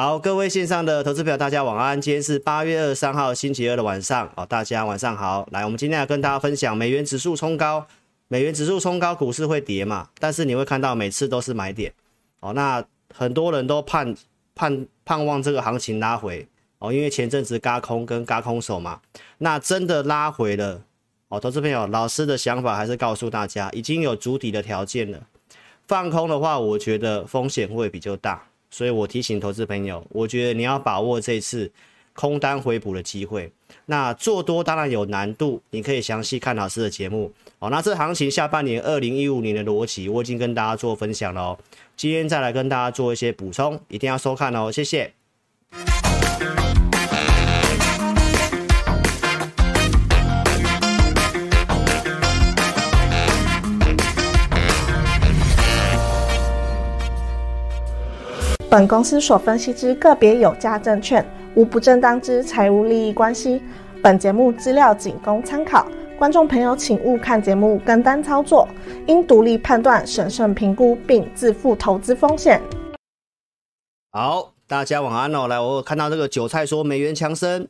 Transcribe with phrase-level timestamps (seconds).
[0.00, 2.00] 好，各位线上的投资朋友，大家晚安。
[2.00, 5.44] 今天是八月二十三号星期二的晚上，哦，大家晚上好。
[5.50, 7.84] 来，我们今天要跟大家分享，美元指数冲高，
[8.28, 10.08] 美元指数冲高，股市会跌嘛？
[10.20, 11.92] 但是你会看到每次都是买点，
[12.38, 14.14] 哦，那很多人都盼
[14.54, 16.46] 盼盼望这个行情拉回，
[16.78, 19.00] 哦，因为前阵子嘎空跟嘎空手嘛，
[19.38, 20.80] 那真的拉回了。
[21.26, 25.26] 哦，投资朋友，老师的想法还是告诉大家，已经有筑底的条件了。
[25.88, 31.70] 放空的话，我觉得风险会比较大，所以我提醒投资朋友，我觉得你要把握这次
[32.12, 33.50] 空单回补的机会。
[33.86, 37.32] 那做多当然有难度，你可以详细看老师的节目。
[37.58, 41.58] 哦，那这行情下半年二零一五年的逻辑，我已经跟大家做分享了。
[41.96, 45.12] 今天再来跟大家做一些补充，一定要收看哦，谢谢。
[58.70, 63.62] 本公司所分析之个别有价证券，无不正当之财务利益关系。
[64.02, 68.68] 本节目资料仅供参考，观众朋友请勿看节目跟单操作，
[69.06, 72.60] 应独立判断、审慎评估并自负投资风险。
[74.10, 75.48] 好，大家晚安哦。
[75.48, 77.66] 来，我看到这个韭菜说美元强升，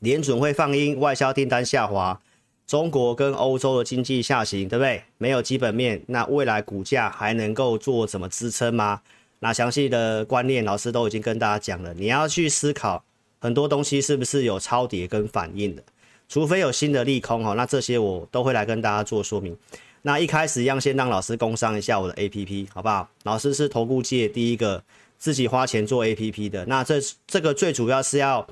[0.00, 2.20] 联准会放鹰，外销订单下滑，
[2.66, 5.04] 中国跟欧洲的经济下行，对不对？
[5.16, 9.00] 没有基本面，那未来股价还能够做什么支撑吗？
[9.44, 11.92] 那详细的观念，老师都已经跟大家讲了。
[11.92, 13.04] 你要去思考
[13.38, 15.82] 很多东西是不是有超跌跟反应的，
[16.30, 19.54] 除非有新的利空哈，那这些我都会来跟大家做说明。
[20.00, 23.06] 那一开始一样，先让老师工商一下我的 APP，好不好？
[23.24, 24.82] 老师是投顾界第一个
[25.18, 26.64] 自己花钱做 APP 的。
[26.64, 28.46] 那这这个最主要是要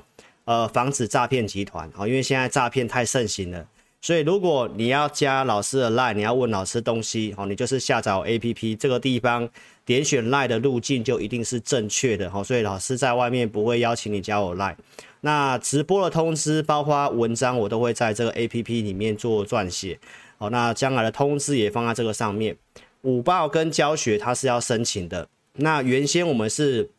[0.45, 3.65] 呃防止诈骗集团啊，因为现在诈骗太盛行了。
[3.99, 9.49] 所以如果你要加老师的 line，你要问老师东西哦，你就是下载 APP 这个地方。
[9.85, 14.75] 点选 LINE 的路径就一定是正确的哈，所以老师在外面不会邀请你加我 LINE。
[15.21, 19.99] 那直播的通知，包括文章，我都会在这个 APP 里面做撰写。
[20.37, 22.55] 好，那将来的通知也放在这个上面。
[23.01, 25.27] 五报跟教学它是要申请的。
[25.55, 26.89] 那原先我们是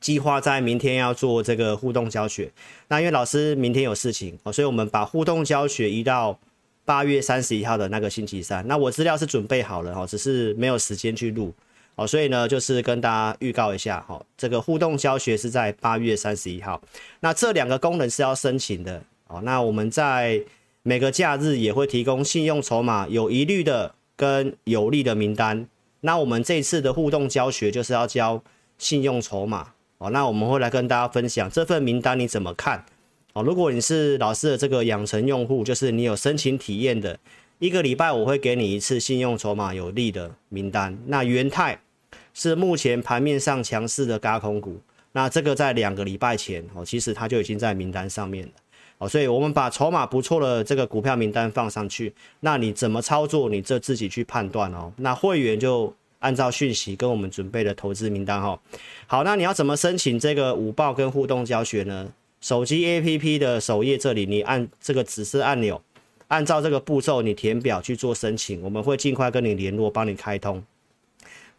[0.00, 2.50] 计划在明天要做这个互动教学，
[2.88, 6.38] 那因为老师明天有事情哦，所以我们把互动教学移到
[6.84, 8.66] 八月三十一号的那个星期三。
[8.66, 11.52] 那我资料是准备好了哈，只是没有时间去录。
[11.98, 16.80] 好，所以呢，就是跟大家预告一下，哈，这个互动教学是在八月三十一号。
[17.18, 20.40] 那这两个功能是要申请的，哦，那我们在
[20.84, 25.66] 每个假日也会提供信用筹码有疑虑的跟有利的名单。
[26.02, 28.40] 那我们这次的互动教学就是要教
[28.78, 32.84] 信用筹码，哦，那我们会来跟大家分享这份名单你怎么看？
[33.32, 37.18] 哦，如果你是老师的这个养成用户，就是你有申请体验的，
[37.58, 40.96] 一个礼拜我会给你一次信用筹码有利的名单。
[41.08, 41.76] 那元泰。
[42.40, 48.52] 是目前盘面上强势的轧空股，那这个在两个礼拜前哦，其实它就已经在名单上面了
[48.98, 54.92] 哦，所以我们把筹码不错的这个股票名单放上去，那你怎么操作，你这自己去判断哦。
[54.98, 58.56] 那会员就按照讯息跟我们准备的投资名单哈。
[59.08, 62.08] 好，那你要怎么申请这个午报跟互动教学呢？
[62.40, 65.82] 手机 APP 的首页这里，你按这个指示按钮，
[66.28, 70.62] 按照这个步骤你填表去做申请，我们会尽快跟你联络，帮你开通。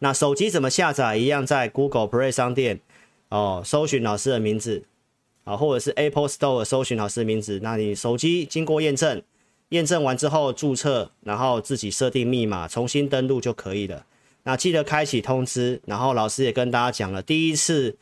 [0.02, 1.18] 那手机怎么下载？
[1.18, 2.80] 一样在 Google Play 商店
[3.28, 4.82] 哦，搜寻老师的名字
[5.44, 7.60] 啊，或者是 Apple Store 搜寻老师的名字。
[7.62, 9.22] 那你手机经过验证，
[9.68, 14.06] 验证完之后注册，然后自己设定密码，重新登录就可以了。
[14.44, 17.98] 那记得开启通知，然后老师也跟大家讲了，第一次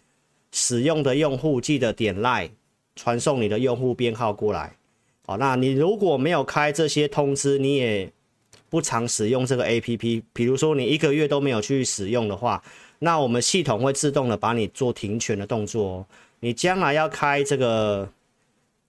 [0.53, 2.51] 使用的用户记得点 Line
[2.95, 4.77] 传送你的用户编号过来。
[5.27, 8.13] 好，那你如果没有开这些通知，你也。
[8.71, 12.63] 不常使用这个 APP，比如说你一个月都没有去使用的话，
[12.99, 16.07] 那我们系统会自动的把你做停权的动作哦。
[16.41, 18.09] 你将来要开这个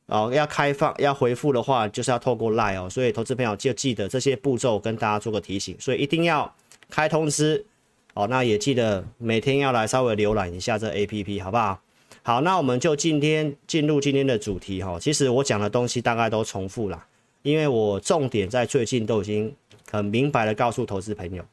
[0.08, 2.90] 哦，要开放要回复的话，就是要透过 Line 哦。
[2.90, 5.76] 所以投资朋友就记得这些步骤，跟大家做个提醒。
[5.80, 6.54] 所以一定要
[6.90, 7.66] 开通知
[8.14, 8.28] 哦。
[8.28, 11.80] 那也记得每天要来稍微浏览一下这 APP，好不好？
[12.22, 15.00] 好，那我们就今天进入今天的主题哈。
[15.00, 17.06] 其实我讲的东西大概都重复了，
[17.44, 19.56] 因为我重点在最近都已经。
[19.92, 21.44] 很明白的告诉投资朋友，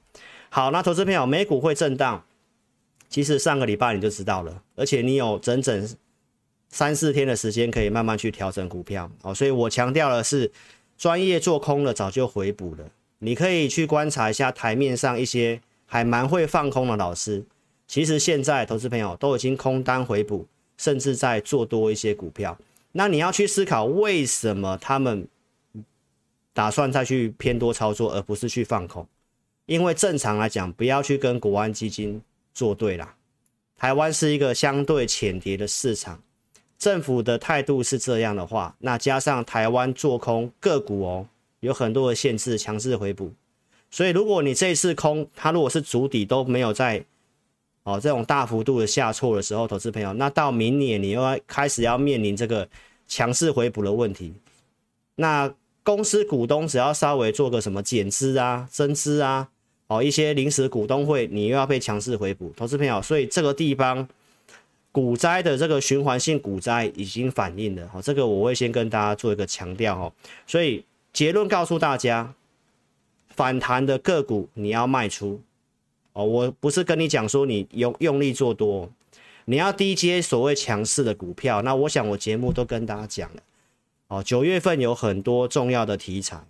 [0.51, 2.23] 好，那投资朋友，美股会震荡，
[3.09, 5.89] 其实上个礼拜你就知道了，而且你有整整
[6.69, 10.53] 三四天的时间可以慢慢去调整股票，哦，所以我强调的是，
[10.99, 12.85] 专业做空的早就回补了，
[13.21, 17.45] 你可以去观察一下台面上一些还蛮会放空的老师，
[17.87, 20.47] 其实现在投资朋友都已经空单回补，
[20.77, 22.59] 甚至在做多一些股票，
[22.93, 25.27] 那你要去思考为什么他们。
[26.57, 29.07] 打算再去偏多操作，而不是去放空，
[29.67, 32.23] 因为正常来讲，不要去跟国安基金
[32.55, 33.15] 作对啦。
[33.77, 36.19] 台湾是一个相对浅碟的市场，
[36.79, 41.29] 政府的态度是这样的话，那加上台湾做空个股哦，
[41.61, 43.31] 有很多的限制，强势回补。
[43.91, 47.05] 所以如果你这一次空，它如果是足底都没有在
[47.83, 52.67] 哦这种大幅度的下挫的时候，投资朋友，那到明年你又要开始要面临这个
[53.07, 54.33] 强势回补的问题。
[55.17, 55.53] 那
[55.87, 59.49] 公司股东只要稍微做个什么减资啊、增资啊。
[59.87, 64.09] 哦，一些临时股东会，你又要被强势回补，投资朋友，所以这个地方
[64.91, 70.13] 股灾的这个循环性股灾已经反映了，哦，这个我会先跟大家做一个强调哦，
[70.45, 72.35] 所以结论告诉大家，
[73.29, 75.41] 反弹的个股你要卖出，
[76.15, 78.91] 哦，我不是跟你讲说你用用力做多，
[79.45, 83.43] 你要低接所谓强势的股票，那我想我节目都跟大家讲了，
[84.09, 86.41] 哦，九月份有很多重要的题材。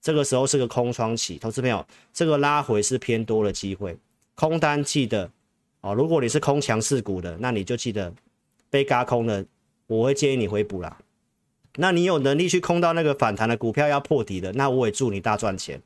[0.00, 3.96] 这个时候是个空窗期，投资朋友，这个拉回是偏多的机会，
[4.34, 5.30] 空单记得
[5.80, 5.92] 哦。
[5.92, 8.12] 如果你是空强势股的，那你就记得
[8.70, 9.44] 被嘎空的，
[9.88, 10.98] 我会建议你回补啦。
[11.76, 15.80] 那你有能力去空到那个反弹的股票要破底的，那我也祝你大赚钱，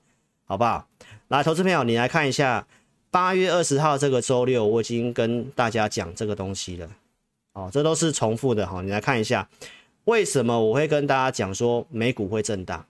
[0.45, 0.87] 好不好？
[1.29, 2.67] 来，投资朋友，你来看一下
[3.11, 6.91] 八月二十号这个周六，我已经跟大家讲这个东西了，
[7.55, 8.83] 哦，这都是重复的哈。
[8.83, 9.49] 你来看一下，
[10.05, 12.85] 为什么我会跟大家讲说美股会震荡？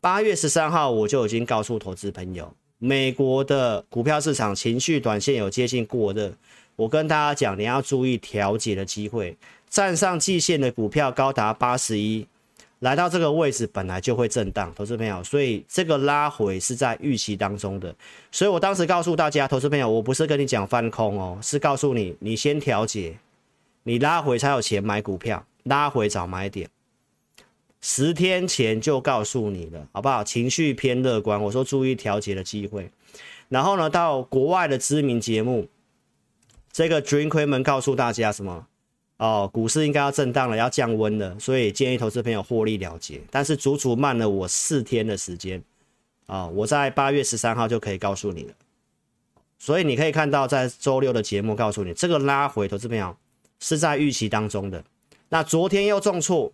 [0.00, 6.32] 八月十三号，我就已经告诉投资朋友，美国的股票市场情绪短线有接近过热，
[6.74, 9.36] 我跟大家讲，你要注意调节的机会。
[9.68, 12.26] 站上季线的股票高达八十一，
[12.78, 17.94] 来到这个位置本来就会震荡，投资朋友，所以这个拉回是在预期当中的。
[18.30, 23.16] 所以我当时告诉大家，投资朋友，我不是跟你讲翻空哦，是告诉你，你先调节，
[23.82, 26.68] 你拉回才有钱买股票，拉回找买点。
[27.80, 30.22] 十天前就告诉你了，好不好？
[30.22, 32.90] 情绪偏乐观，我说注意调节的机会。
[33.48, 35.66] 然后呢，到国外的知名节目，
[36.72, 38.66] 这个 Jim Cramer 告诉大家什么？
[39.18, 43.20] 哦，股市应该要震荡了，要降温了，所以建议投资朋友获利了结。
[43.30, 45.62] 但是足足慢了我四天的时间
[46.26, 46.52] 啊、哦！
[46.54, 48.54] 我在八月十三号就可以告诉你了。
[49.58, 53.16] 所以你可以看到，在周六的节目告诉你，这个拉回，投资朋友
[53.60, 54.82] 是在预期当中的。
[55.32, 56.52] 那昨天又重挫。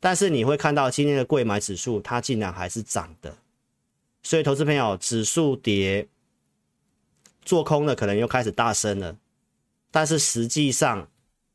[0.00, 3.34] 但是你会看到今天的柜买指数，它竟然还是涨的，
[4.22, 6.06] 所以投资朋友，指数跌，
[7.42, 9.16] 做空的可能又开始大升了，
[9.90, 11.08] 但是实际上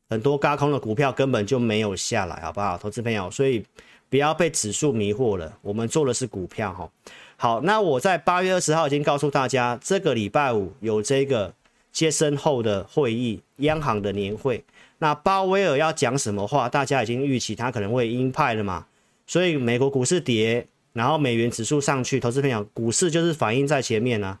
[0.08, 3.30] 很多轧空的股票根本就没有下来，好不好，投资朋友？
[3.30, 3.64] 所以
[4.08, 6.90] 不要被指数迷惑了，我们做的是股票哈。
[7.36, 11.54] 好，那我在八月二十号已经告诉大家，这个礼拜五有这个
[11.92, 14.64] 接生后的会议，央行的年会。
[15.02, 16.68] 那鲍威尔要讲什么话？
[16.68, 18.86] 大家已经预期他可能会鹰派了嘛，
[19.26, 24.40] 所以美国股市跌，然后美元指数上去，投资朋友，股市就是反应在前面啊。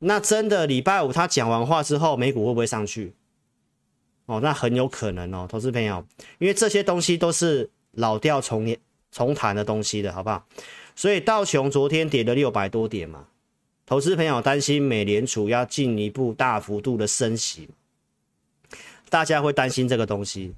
[0.00, 3.14] 那真的礼拜五他讲完话之后，美股会不会上去？
[4.26, 6.04] 哦，那很有可能哦，投资朋友，
[6.38, 8.76] 因为这些东西都是老调重
[9.10, 10.46] 重弹的东西的，好不好？
[10.94, 13.24] 所以道琼昨天跌了六百多点嘛，
[13.86, 17.70] 投资朋友担心美联储要进一步大幅度的升息。
[19.10, 20.54] 大家会担心这个东西，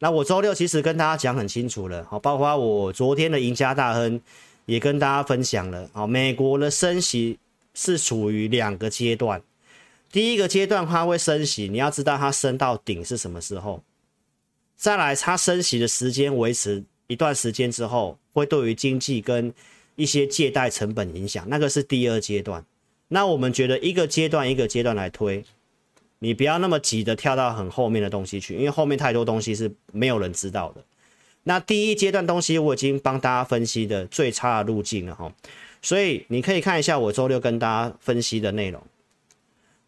[0.00, 4.20] 那我周六其实跟大家讲很清楚了，好，包括我昨天的赢家大亨
[4.66, 7.38] 也跟大家分享了，好，美国的升息
[7.74, 9.42] 是处于两个阶段，
[10.10, 13.82] 第一个阶段它会升息，你要知道它升到顶是什么时候，
[14.76, 19.52] 再来它升息的时间维持一段时间之后，会对于经济跟
[19.96, 22.64] 一些借贷成本影响，那个是第二阶段，
[23.08, 25.44] 那我们觉得一个阶段一个阶段来推。
[26.20, 30.82] 你不要那么急的跳到很后面的东西去，因为后面太多东西是没有人知道的。
[31.44, 35.32] 那第一阶段东西我已经帮大家分析的最差的路径了哈，
[35.80, 38.82] 所以你可以看一下我周六跟大家分析的内容。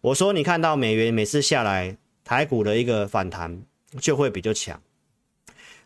[0.01, 3.63] 我说你看到美元每次下来，台股的一个反弹
[3.99, 4.81] 就会比较强。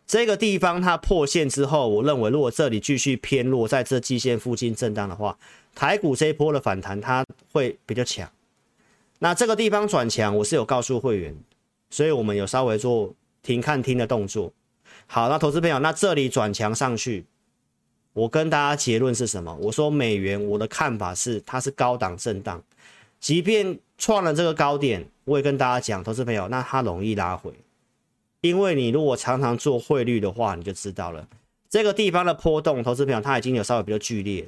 [0.07, 5.37] 这个地方它破线之后，我认为如果这里继续偏弱，在这季线附近震荡的话，
[5.75, 8.31] 台股这一波的反弹它会比较强。
[9.21, 11.35] 那这个地方转强，我是有告诉会员，
[11.89, 14.53] 所以我们有稍微做停看听的动作。
[15.07, 17.25] 好，那投资朋友，那这里转强上去，
[18.13, 19.57] 我跟大家结论是什么？
[19.61, 22.63] 我说美元，我的看法是它是高档震荡，
[23.21, 27.53] 即便创了这个高点，我也跟大家讲，投资朋友，那它容易拉回，
[28.41, 31.29] 因为你如果常常做汇率的话，你就知道了，
[31.71, 34.47] 这个地方的波动，投资朋友它已经有稍微比较剧烈，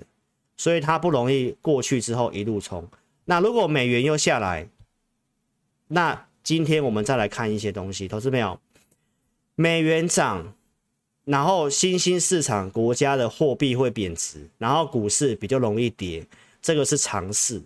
[0.56, 2.86] 所以它不容易过去之后一路冲。
[3.26, 4.68] 那如果美元又下来，
[5.88, 8.58] 那今天我们再来看一些东西，投资没有，
[9.54, 10.54] 美元涨，
[11.24, 16.26] 然后新兴市场国家的货币会贬值，然后股市比较容易跌，
[16.62, 17.62] 这个是常事。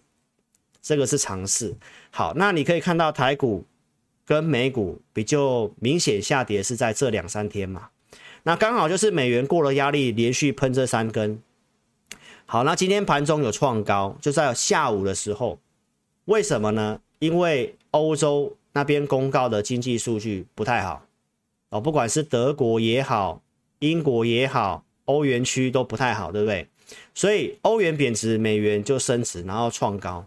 [0.82, 1.76] 这个是常事。
[2.10, 3.62] 好，那你可以看到台股
[4.24, 7.90] 跟美股比较明显下跌是在这两三天嘛，
[8.44, 11.42] 那刚好就是美元过了压力，连续喷这三根。
[12.52, 15.60] 好，那今天盘中有创高，就在下午的时候，
[16.24, 17.00] 为什么呢？
[17.20, 21.06] 因为欧洲那边公告的经济数据不太好
[21.68, 23.40] 哦，不管是德国也好，
[23.78, 26.66] 英国也好，欧元区都不太好，对不对？
[27.14, 30.26] 所以欧元贬值，美元就升值，然后创高。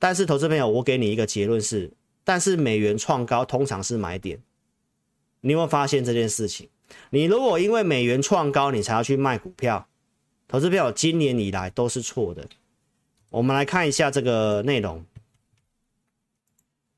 [0.00, 1.92] 但是投资朋友，我给你一个结论是，
[2.24, 4.40] 但是美元创高通常是买点。
[5.42, 6.68] 你有没有发现这件事情？
[7.10, 9.86] 你如果因为美元创高，你才要去卖股票，
[10.54, 12.48] 投资票今年以来都是错的。
[13.28, 15.04] 我们来看一下这个内容。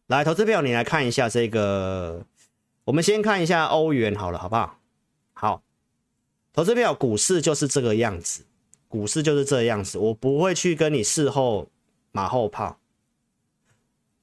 [0.08, 2.22] 来，投资票，你来看一下这个。
[2.84, 4.78] 我们先看一下欧元好了，好不好？
[5.32, 5.62] 好，
[6.52, 8.44] 投资票，股市就是这个样子，
[8.88, 9.96] 股市就是这样子。
[9.96, 11.66] 我不会去跟你事后
[12.12, 12.78] 马后炮。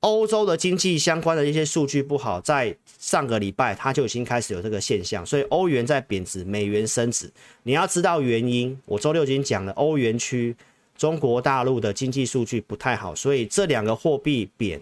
[0.03, 7.31] 欧洲的经济相关的一些数据不好，在上个礼拜它就已经开始有这个现象，所以欧元在贬值，美元升值。
[7.63, 10.53] 你要知道原因，我周六已经讲了，欧元区
[10.97, 14.81] 中国大陆的经济数据不太好，所以这两个货币贬。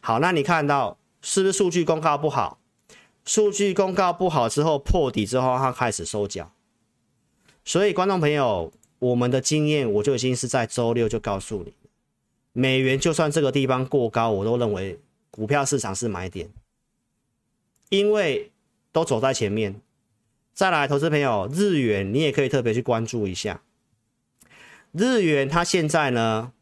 [0.00, 2.58] 好，那你看到是不是数据公告不好？
[3.24, 6.50] 数据公告不好之后破底之后，它开始收脚。
[7.64, 11.72] 所以观众朋友，我们的经验我就已经是在周六就告诉你，
[12.58, 14.98] 美元就算这个地方过高，我都认为
[15.30, 16.48] 股票市场是买点，
[17.90, 18.50] 因为
[18.92, 19.78] 都走在前面。
[20.54, 23.60] 再来，投资朋友，日元你也可以特别去关注一下，
[24.92, 26.52] 日元它现在呢？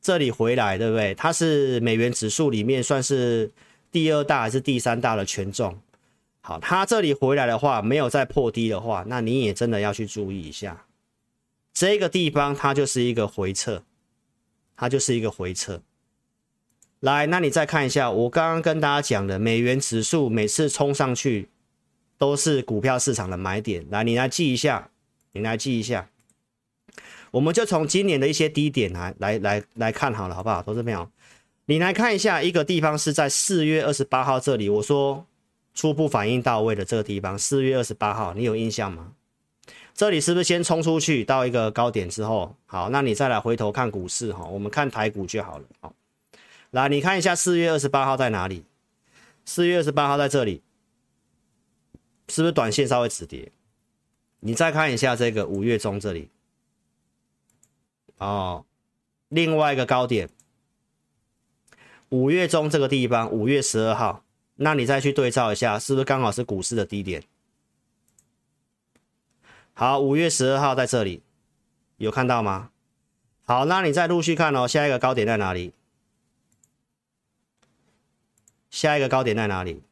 [0.00, 1.14] 这里回来，对不对？
[1.14, 3.50] 它是美元指数里面算是
[3.90, 5.78] 第二大还是第三大的权重？
[6.40, 10.86] 好，它这里回来的话，没有再破低的话，那你也真的要去注意一下。
[11.74, 13.82] 这个地方它就是一个回撤，
[14.78, 15.82] 它就是一个回撤。
[17.00, 21.48] 来，那你再看一下，我刚刚跟大家讲的美元指数每次冲上去
[22.16, 23.84] 都是股票市场的买点。
[23.90, 24.90] 来，你来记一下，
[25.32, 26.08] 你来记一下。
[27.32, 30.62] 我们就从今年的一些低点来来来来看好了，好不好？
[30.62, 31.10] 投资朋友，
[31.66, 35.26] 你来看一下，一个地方是在四月二十八号这里，我说
[35.74, 39.12] 初步反应到位的这个地方，四月二十八号，你有印象吗？
[39.98, 45.64] 这里是不是先冲出去到一个高点之后，好，那你再来回头看股市哈，我们看台股就好了。
[45.80, 45.92] 好，
[46.70, 48.64] 来你看一下四月二十八号在哪里？
[49.44, 50.62] 四月二十八号在这里，
[52.28, 53.50] 是不是短线稍微止跌？
[54.38, 56.28] 你再看一下这个五月中这里。
[58.18, 58.64] 哦，
[59.30, 60.30] 另外一个高点，
[62.10, 64.24] 五月中这个地方，五月十二号，
[64.54, 67.24] 那你再去对照一下，是不是刚好是股市的低点？
[69.80, 71.22] 好，五月十二号在这里，
[71.98, 72.72] 有看到吗？
[73.44, 75.72] 好，那你再陆续看哦，下一个高点在哪里？
[78.70, 79.84] 下一个高点在哪里？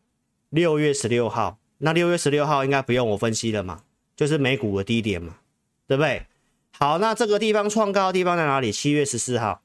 [0.49, 3.85] 六月十六号，那六月十六号应该不用我分析了嘛，
[4.17, 5.39] 就是美股的低点嘛，
[5.87, 6.27] 对不对？
[6.73, 8.73] 好，那这个地方创高的地方在哪里？
[8.73, 9.63] 七月十四号，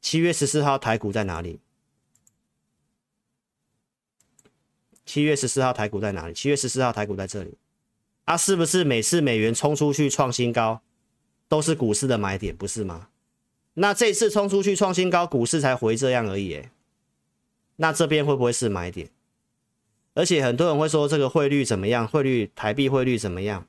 [0.00, 1.58] 七月十四号台股在哪里？
[5.04, 6.34] 七月十四号台股在哪里？
[6.34, 7.58] 七月十四号台股在这里。
[8.24, 10.80] 啊，是不是每次美元冲出去创新高，
[11.48, 13.08] 都是股市的买点，不是吗？
[13.74, 16.62] 那这次冲出去创新高，股市才回这样而已。
[17.76, 19.10] 那这边会不会是买点？
[20.14, 22.06] 而且很多人会说这个汇率怎么样？
[22.06, 23.66] 汇率台币汇率怎么样？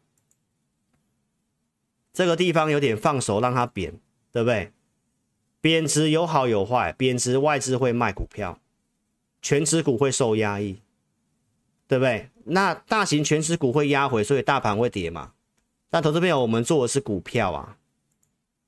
[2.14, 4.00] 这个地方有点放手让它贬，
[4.32, 4.72] 对不对？
[5.60, 8.62] 贬值有好有坏，贬值外资会卖股票，
[9.42, 10.80] 全值股会受压抑，
[11.88, 12.30] 对不对？
[12.48, 15.34] 那大型全值股会压回，所以大盘会跌嘛。
[15.90, 17.78] 但投资朋友，我们做的是股票啊，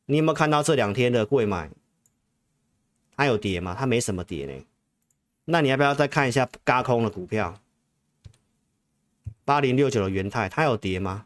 [0.05, 1.69] 你有没有看到这两天的柜买？
[3.15, 3.75] 它有跌吗？
[3.77, 4.65] 它没什么跌呢。
[5.45, 7.59] 那你要不要再看一下轧空的股票？
[9.45, 11.25] 八零六九的元泰，它有跌吗？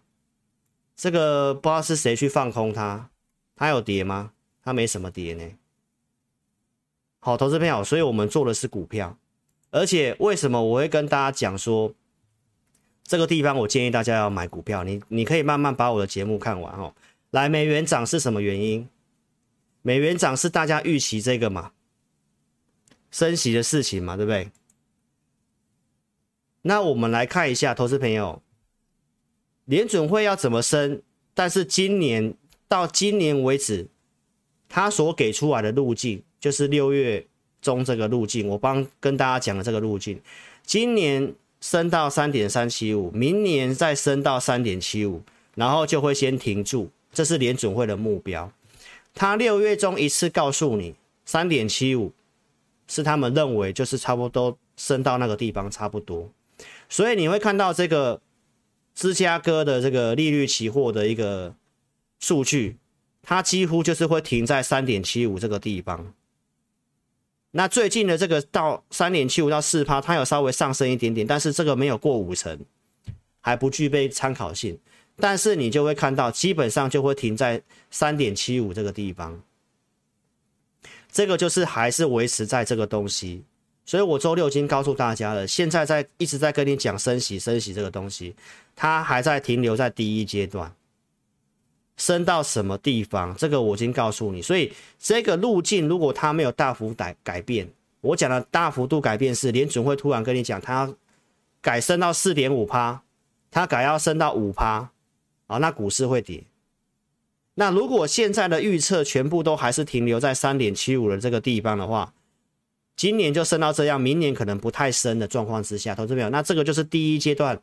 [0.96, 3.10] 这个不知道是谁去放空它，
[3.56, 4.34] 它有跌吗？
[4.64, 5.44] 它没什么跌呢。
[7.20, 9.18] 好，投资朋友，所以我们做的是股票，
[9.70, 11.94] 而且为什么我会跟大家讲说，
[13.12, 14.86] 这个地方我建议大家要买股票？
[14.86, 16.96] 你你可以慢慢把我的节目看完哦。
[17.32, 18.88] 来，美元涨是什么原因？
[19.82, 21.74] 美元涨是大家预期这个嘛，
[23.12, 24.50] 升息的事情嘛，对不对？
[26.62, 28.42] 那我们来看一下，投资朋友。
[29.66, 31.02] 联准会要怎么升？
[31.34, 32.34] 但是今年
[32.70, 33.90] 到今年为止，
[34.70, 37.28] 他所给出来的路径就是六月
[37.62, 38.48] 中这个路径。
[38.48, 40.22] 我帮跟大家讲的这个路径，
[40.64, 45.22] 今年升到三点三七五，明年再升到三点七五，
[45.56, 48.52] 然后就会先停住，这是联准会的目标。
[49.14, 52.12] 他六月中一次告诉你三点七五
[52.88, 56.30] 是他们认为就是差不多升到那个地方差不多，
[56.90, 58.20] 所以你会看到这个
[58.96, 61.54] 芝加哥的这个利率期货的一个
[62.20, 62.78] 数据，
[63.22, 66.14] 它几乎就是会停在三点七五这个地方。
[67.52, 72.58] 那最近的这个到三点七五到四趴，它有稍微上升一点点，但是这个没有过五成，
[73.42, 74.80] 还不具备参考性。
[75.18, 79.42] 但是你就会看到，基本上就会停在三点七五这个地方。
[81.12, 83.44] 这个就是还是维持在这个东西。
[83.86, 88.34] 所以我周六已经告诉大家了，现在在一直在跟你讲升息升息这个东西，
[88.76, 90.74] 它还在停留在第一阶段。
[91.98, 93.36] 升到什么地方？
[93.36, 94.42] 这个我已经告诉你。
[94.42, 97.70] 所以这个路径，如果它没有大幅改改变，
[98.02, 100.94] 我讲的大幅度改变是联准会突然跟你讲，它
[101.62, 103.04] 改升到四点五趴，
[103.52, 104.90] 它改要升到五趴，
[105.48, 106.44] 啊，那股市会跌。
[107.54, 112.14] 那如果现在的预测全部都还是停留在三点七五的这个地方的话，
[112.96, 117.62] 今年就升到这样，明年可能不太升的状况之下，投资朋友，那这个就是第一阶段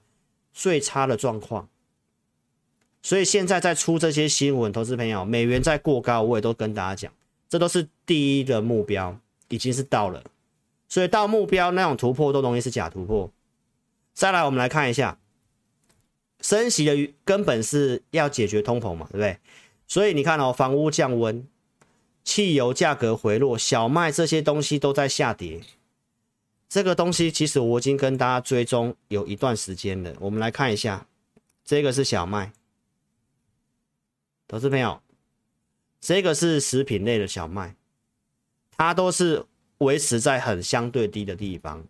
[0.52, 1.68] 最差的状况。
[3.02, 7.12] 所以现在在出这些新闻，投资朋友，美元在过高，我也都跟大家讲，
[7.48, 10.22] 这都是第一个目标，已经是到了。
[10.88, 13.30] 所以到目标那种突破都容易是假突破。
[14.14, 15.18] 再来，我们来看一下，
[16.40, 19.38] 升息的根本是要解决通膨嘛，对不对？
[19.86, 21.46] 所以你看哦，房屋降温，
[22.24, 25.60] 汽油价格回落，小麦这些东西都在下跌。
[26.68, 30.12] 这个东西其实我已经跟大家追踪有一段时间了。
[30.20, 31.06] 我们来看一下，
[31.64, 32.52] 这个是小麦。
[34.48, 35.02] 投资朋友，
[36.00, 37.76] 这个是食品类的小麦，
[38.78, 39.44] 它都是
[39.76, 41.84] 维持在很相对低的地方，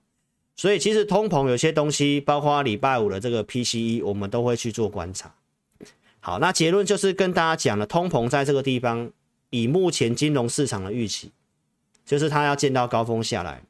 [0.57, 5.33] 所以其实通膨有些东西，包括礼拜五的这个 PCE，我们都会去做观察。
[6.19, 9.13] 好，那结论就是跟大家讲了，通膨在这个地方，
[9.51, 11.31] 以目前金融市场的预期，
[12.05, 13.63] 就是它要见到高峰下来。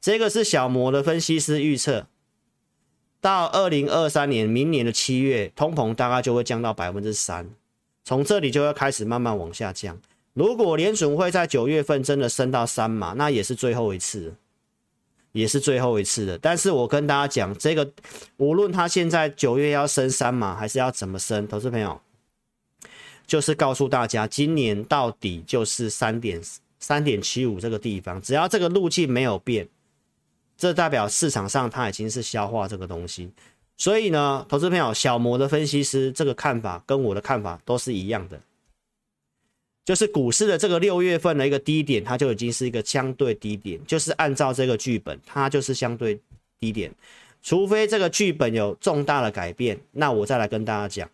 [0.00, 2.06] 这个是小摩的分析师预测，
[3.20, 7.50] 到二零二三年明年的七月，通膨大概就会降到百分之三。
[8.04, 9.98] 从这里就要开始慢慢往下降。
[10.32, 14.32] 如果联准会在九月份真的升到三码，那也是最后一次，
[15.32, 16.38] 也是最后一次的。
[16.38, 17.90] 但是我跟大家讲，这个
[18.36, 22.00] 无论他现在九月要升三码，还是要怎么升，投资朋友，
[23.26, 26.40] 就是告诉大家，今年到底就是三点
[26.78, 29.68] 三点七五这个地方，只要这个路径没有变，
[30.56, 33.30] 这代表市场上它已经是消化这个东西。
[33.80, 38.38] 所以呢，投资朋友，小摩的分析师这个看法跟我的看法都是一样的，
[39.86, 46.20] 就是股市的这个六月份的一个低点，它就已经是一个相对低点，就是按照这个剧本，它就是相对
[46.58, 46.92] 低点，
[47.42, 51.08] 除非这个剧本有重大的改变，那我再来跟大家讲。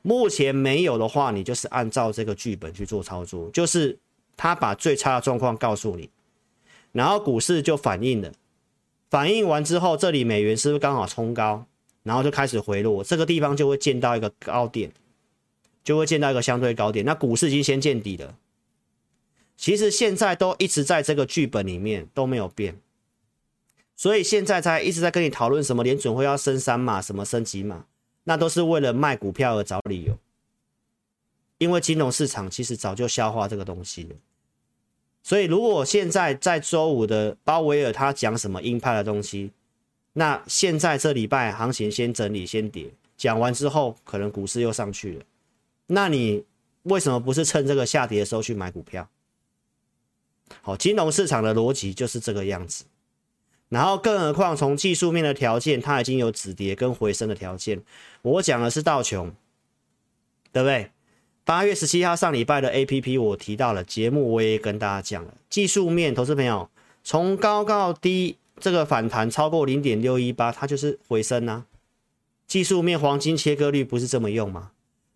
[0.00, 3.98] 目前没有的话，你就是按照这个剧本去做操作，就是
[4.38, 6.08] 他把最差的状况告诉你，
[6.92, 8.32] 然后股市就反应了，
[9.10, 11.66] 反应完之后，这里美元是不是刚好冲高？
[12.04, 14.92] 然后就开始回落，这个地方就会见到一个高点，
[15.82, 17.02] 就会见到一个相对高点。
[17.02, 18.36] 那股市已经先见底了，
[19.56, 22.78] 其实现在都一直在这个剧本里面都没有变，
[23.96, 27.86] 所以现在才一直在跟你讨论什么联准会要升三码，什么升几码，
[28.24, 30.18] 那都是为了卖股票而找理由。
[31.56, 34.16] 因为金融市场其实早就消化这个东西了，
[35.22, 39.50] 所以如果现在在周五的鲍威尔他讲什么鹰派的东西。
[40.16, 45.24] 那现在这礼拜行情先整理先跌，讲完之后可能股市又上去了。
[45.88, 46.44] 那你
[46.84, 49.08] 为什么不是趁这个下跌的时候去买股票？
[50.62, 52.84] 好，金融市场的逻辑就是这个样子。
[53.68, 57.82] 然后更何况从技术面的条件，它已经有止跌跟回升的条件。
[58.22, 59.34] 我讲的是道琼，
[60.52, 60.92] 对不对？
[61.44, 66.70] 八月十七号上礼拜的 APP 我提到了，节目我也跟大家讲了，技术面，投资朋友
[67.02, 68.38] 从高到低。
[68.60, 71.66] 这个反弹超过零点六一八，它就是回升啊。
[72.46, 74.72] 技术面黄金切割率不是这么用吗？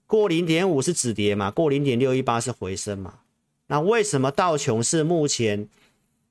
[0.06, 3.20] 过零点五是止跌嘛，过零点六一八是回升嘛。
[3.66, 5.68] 那为什么道琼是目前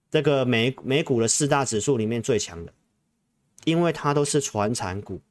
[0.09, 2.73] 这个美美股的四大指数里面最强的？
[3.65, 5.21] 因为它都是传产股，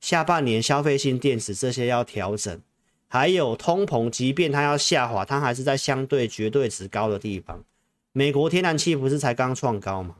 [0.00, 2.60] 下半年消费性电子这些要调整，
[3.08, 7.64] 还有通膨，即便它要下滑，它还是在相对绝对值高的地方。
[8.12, 10.16] 美国天然气不是才刚创高吗？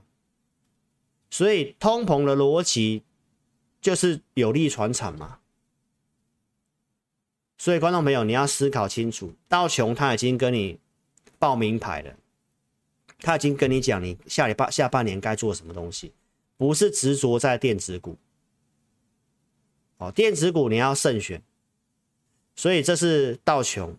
[1.30, 3.02] 所以通膨的逻辑
[3.80, 5.38] 就是有利传产嘛。
[7.56, 10.78] 所以观众朋友，你要思考清楚，道琼他已经跟你
[11.38, 12.14] 报名牌了，
[13.20, 16.12] 他已经跟你讲你下礼拜下半年该做什么东西，
[16.56, 18.16] 不是执着在电子股。
[19.98, 21.42] 哦，电子股你要慎选。
[22.56, 23.96] 所以这是道琼，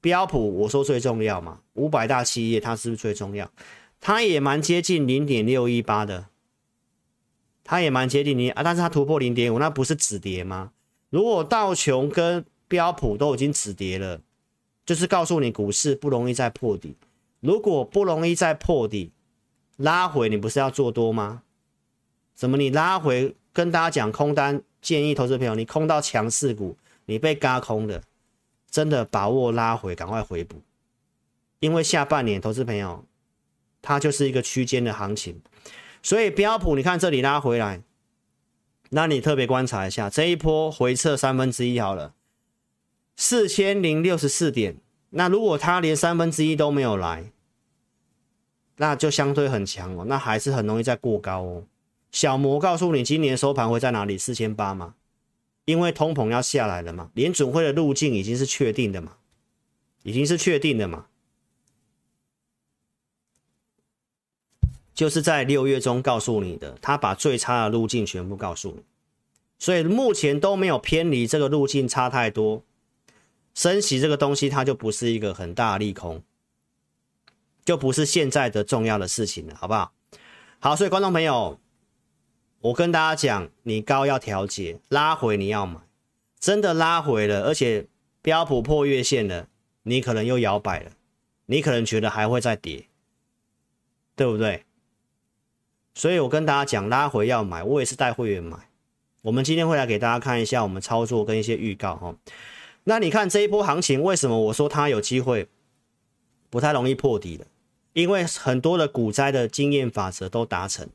[0.00, 3.52] 标普我说最重要嘛，五百大企业，它是不是最重要？
[4.00, 6.29] 它也蛮接近零点六一八的，
[7.70, 10.72] 它也蛮接近你啊，但是它突破零点五，那不是止跌吗？
[11.08, 14.20] 如果道琼跟标普都已经止跌了，
[14.84, 16.96] 就是告诉你股市不容易再破底。
[17.38, 19.12] 如果不容易再破底，
[19.76, 21.42] 拉回你不是要做多吗？
[22.34, 28.02] 怎么你拉回跟大家讲空单，建议投资朋友你空到强势股，你被嘎空的。
[28.68, 30.60] 真的把握拉回，赶快回补，
[31.60, 33.04] 因为下半年投资朋友，
[33.80, 35.40] 它就是一个区间的行情，
[36.02, 37.82] 所以标普你看这里拉回来，
[38.90, 42.14] 那你特别观察一下这一波回撤三分之一好了，
[43.16, 44.76] 四千零六十四点，
[45.10, 47.30] 那如果它连三分之一都没有来，
[48.76, 51.64] 那就相对很强哦，那还是很容易再过高哦。
[52.10, 54.16] 小摩告诉你今年收盘会在哪里？
[54.16, 54.94] 四千八吗？
[55.66, 59.18] 因为通膨要下来了嘛，联准会的路径已经是确定的嘛，
[60.02, 61.06] 已经是确定的嘛，
[65.00, 68.82] 就是在六月中告诉你的，他把最差的路径全部告诉你，
[69.58, 72.62] 所以目前都没有偏离这个路径差太多，
[73.54, 76.22] 升息这个东西它就不是一个很大利空，
[77.64, 79.90] 就不是现在的重要的事情了，好不好？
[80.58, 81.58] 好，所以观众朋友。
[82.60, 85.80] 我跟大家讲，你高要调节，拉回你要买，
[86.38, 87.86] 真的拉回了，而且
[88.20, 89.48] 标普破月线了，
[89.84, 90.90] 你可能又摇摆了，
[91.46, 92.84] 你可能觉得还会再跌，
[94.14, 94.66] 对不对？
[95.94, 98.56] 所以我跟大家讲，拉回要买，我也是带会员买。
[99.22, 102.14] 我们今天会来给大家看一下我们操作跟一些预告哈。
[102.84, 105.48] 那你看这一波行情，为什么我说它有机会
[106.48, 107.46] 不太容易破底的？
[107.92, 110.88] 因为很多的股灾的经验法则都达成。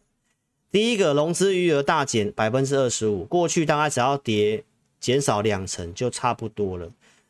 [0.71, 4.63] 第一个融资余额大减百分之二十五，过去大概只要跌
[4.99, 6.89] 减少两成就差不多了。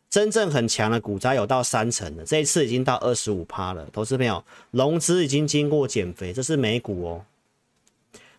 [0.10, 3.86] 真正很强的股灾有到三成了，这一次已经到二十五趴了。
[3.92, 7.26] 投资朋友，融资已经经过减肥，这是美股哦。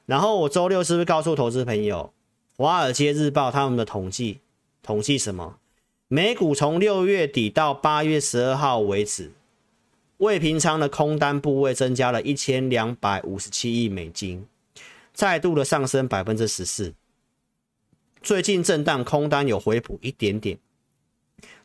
[0.07, 2.13] 然后我周六是不是告诉投资朋友，
[2.57, 4.41] 《华尔街日报》他们的统计
[4.83, 5.59] 统计什么？
[6.09, 9.33] 美股从六月底到八月十二号为止，
[10.19, 14.47] 未平仓的空单部位增加了一千两百五十七亿美金。
[15.13, 16.95] 再度的上升百分之十四，
[18.23, 20.59] 最近震荡空单有回补一点点，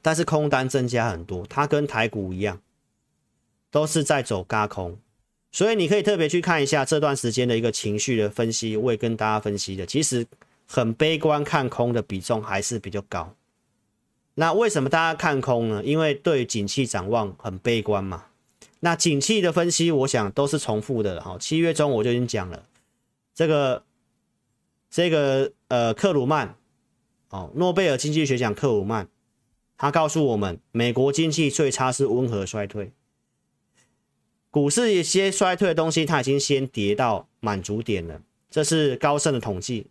[0.01, 2.61] 但是空单增加很多，它跟台股一样，
[3.69, 4.97] 都是在走轧空，
[5.51, 10.25] 所以你可以特别去看一下这段时间的一个情绪的分析，我也跟大家分析的，其实
[10.65, 13.35] 很悲观看空的比重还是比较高。
[14.35, 15.83] 那为什么大家看空呢？
[15.83, 18.25] 因为对景气展望很悲观嘛。
[18.79, 21.37] 那景气的分析，我想都是重复的哈。
[21.37, 22.63] 七月中我就已经讲了。
[23.35, 23.83] 这个
[24.89, 26.55] 这个呃，克鲁曼
[27.29, 29.07] 哦，诺贝尔经济学奖克鲁曼，
[29.77, 32.91] 他告诉我们，美国经济最差是温和衰退，
[34.51, 39.87] 股市一些衰退的东西，它已经先跌到满足点了，这是高盛的统计。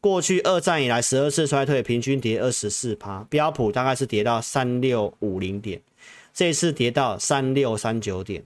[0.00, 5.82] 过去二战以来十二次衰退，平均跌二十四趴，标普大概是跌到三六五零点，
[6.32, 8.44] 这次跌到三六三九点。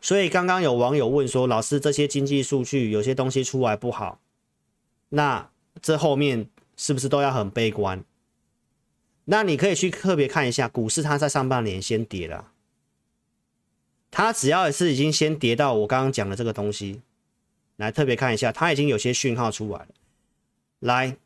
[0.00, 4.20] 所以刚刚有网友问说：“老师，这些经济数据有些东西出来不好，
[5.10, 5.50] 那
[5.82, 8.04] 这后面是不是都要很悲观？”
[9.26, 12.51] 那你可以去特别看一下股市，它在上半年先跌了，
[14.12, 17.00] 它只要是已经先跌到我刚刚讲的这个东西，
[17.76, 19.88] 来特别看一下，它已经有些讯号出来了。
[20.80, 21.16] 来，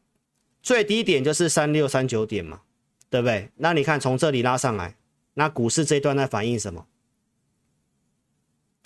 [0.62, 2.62] 最低点就是三六三九点嘛，
[3.10, 3.50] 对不对？
[3.56, 4.96] 那你看从这里拉上来，
[5.34, 6.86] 那股市这段在反映什么？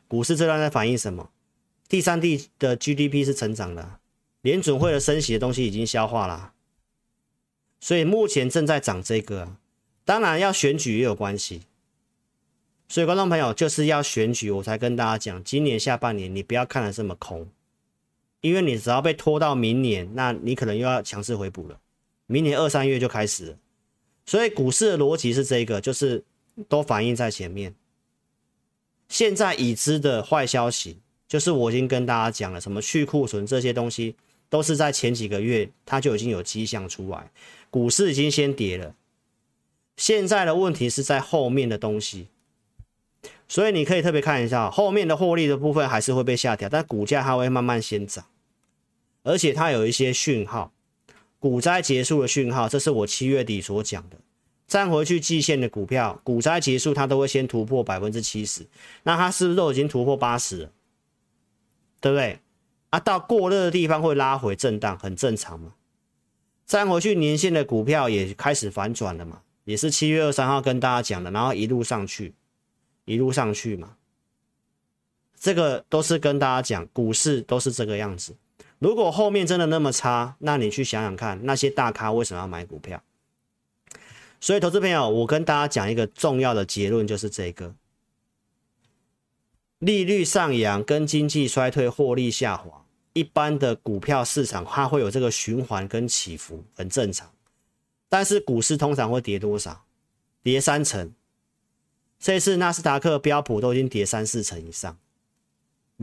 [0.08, 1.30] 股市这段在反映什么？
[1.86, 4.00] 第三季的 GDP 是成长的，
[4.40, 6.54] 联准会的升息的东西已经消化了，
[7.78, 9.56] 所以目前正在涨这个。
[10.06, 11.62] 当然要选举也有关系，
[12.90, 17.48] 所以观众朋友就是要选举，我才跟大家讲，今年下半年你不要看的这么空，
[18.40, 21.78] 因为你只要被拖到明年，那你可能又要强势回补了。
[22.26, 23.56] 明年二三月就开始，
[24.26, 26.24] 所以股市的逻辑是这个，就是
[26.68, 27.72] 都反映在前面。
[29.08, 30.98] 现在已知的坏消息，
[31.28, 34.16] 就是我已经跟大家讲了，什么去库存这些东西，
[34.48, 37.30] 都是在前几个月它就已经有迹象出来，
[37.70, 38.96] 股市已经先跌了。
[39.96, 42.26] 现在的问题是在后面的东西，
[43.50, 48.24] 所以你可以特别看一下，后面的获利的部分还是会被下调，但股价它会慢慢先涨，
[49.24, 50.72] 而且它有一些讯号，
[51.40, 54.16] 股灾结束的讯号，这是我七月底所讲的。
[54.68, 58.64] 站回去季线的股票，股灾结束，它都会先突破百分之七十，
[59.02, 60.70] 那它是不是都已经突破八十了？
[62.00, 62.38] 对不对？
[62.90, 65.74] 啊，到过热的地方会拉回震荡，很正常嘛。
[66.66, 72.32] 站回去年线的股票也开始反转了嘛，也是七月二三号跟大家讲的，然后一路上去，
[73.04, 73.96] 一路上去嘛。
[75.38, 78.36] 这个都是跟大家讲，股市都是这个样子。
[78.78, 83.02] 如果后面真的那么差，那你去想想看，那些大咖为什么要买股票？
[84.38, 87.74] 所以，投资朋友，我跟大家讲一个重要的结论，就是这个：
[89.78, 97.30] 利率上扬跟经济衰退、获利下滑，一般的股票市场它会有这个循环跟起伏，很正常。
[98.08, 99.84] 但是股市通常会跌多少？
[100.42, 101.12] 跌三成。
[102.20, 104.96] 这次纳斯达克、标普都已经跌三四成以上。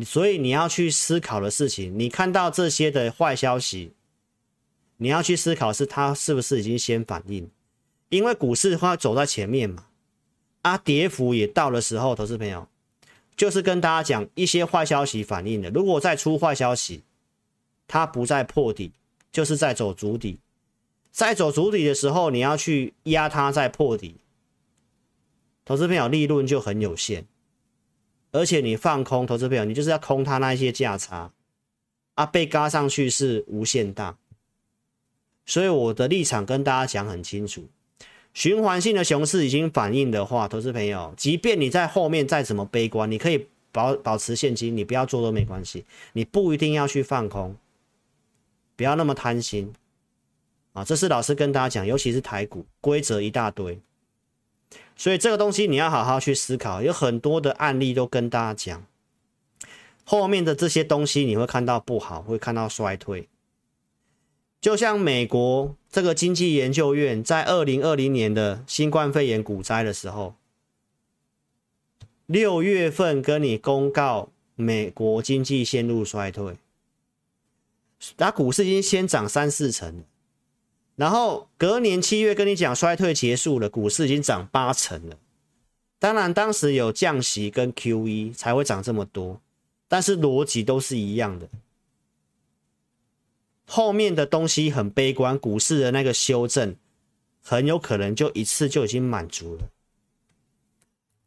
[0.03, 3.93] 所以你要去思考的事情，你看到这些的坏消息，
[4.97, 7.49] 你要去思考是它是不是已经先反应，
[8.09, 9.85] 因为股市它走在前面嘛，
[10.61, 12.67] 啊，跌幅也到的时候，投资朋友
[13.35, 17.03] 就是跟大家讲一些坏消息反应的，如果再出坏消息，
[17.87, 18.91] 它不再破底，
[19.31, 20.39] 就是在走足底，
[21.11, 24.17] 在走足底的时候，你要去压它再破底，
[25.67, 27.25] 投资朋友利润就很有限。
[28.31, 31.31] 而且你放空投资朋友，你就是要空它那一些价差
[32.15, 34.17] 啊，被嘎上去是无限大。
[35.45, 37.67] 所以我的立场跟大家讲很清楚，
[38.33, 47.57] 循环性的熊市已经反映的话，投资朋友，即便你在后面再怎么悲观，你可以保保持现金，你不要做都没关系，你不一定要去放空，
[48.77, 49.73] 不要那么贪心
[50.71, 50.83] 啊。
[50.85, 53.79] 这是老师跟大家讲，尤其是台股规则一大堆。
[54.97, 58.85] 所以这个东西你要好好去思考，有很多的案例都跟大家讲，
[60.03, 63.29] 后面的这些东西你会看到不好，会看到衰退。
[64.59, 70.33] 就像美国这个经济研究院在二零二零年的新冠肺炎股灾的时候，
[72.25, 76.57] 六月份跟你公告美国经济陷入衰退，
[78.17, 80.03] 那股市已经先涨三四成。
[80.97, 85.17] 然后隔年七月跟你讲衰退结束了，股市已经涨八成了。
[85.99, 89.39] 当然当时有降息跟 QE 才会涨这么多，
[89.87, 91.47] 但是逻辑都是一样的。
[93.65, 96.75] 后面的东西很悲观，股市的那个修正
[97.43, 99.69] 很有可能就一次就已经满足了。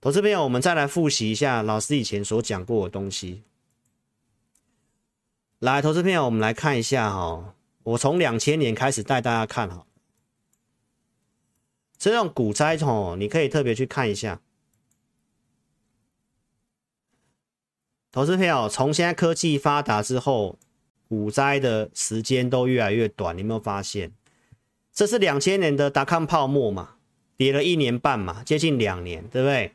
[0.01, 3.43] 投资朋友，我们再来复习一下老师以前所讲过的东西。
[5.61, 7.55] 来，投资朋友，我们来看一下哈、哦。
[7.90, 9.87] 我从两千年开始带大家看哈，
[11.98, 14.40] 这种股灾哦，你可以特别去看一下。
[18.12, 20.59] 投资朋友，从现在科技发达之后，
[21.09, 24.12] 股灾的时间都越来越短，你有没有发现？
[24.92, 26.96] 这是两千年的达康泡沫嘛，
[27.37, 29.72] 跌了一年半嘛，接近两年，对不对？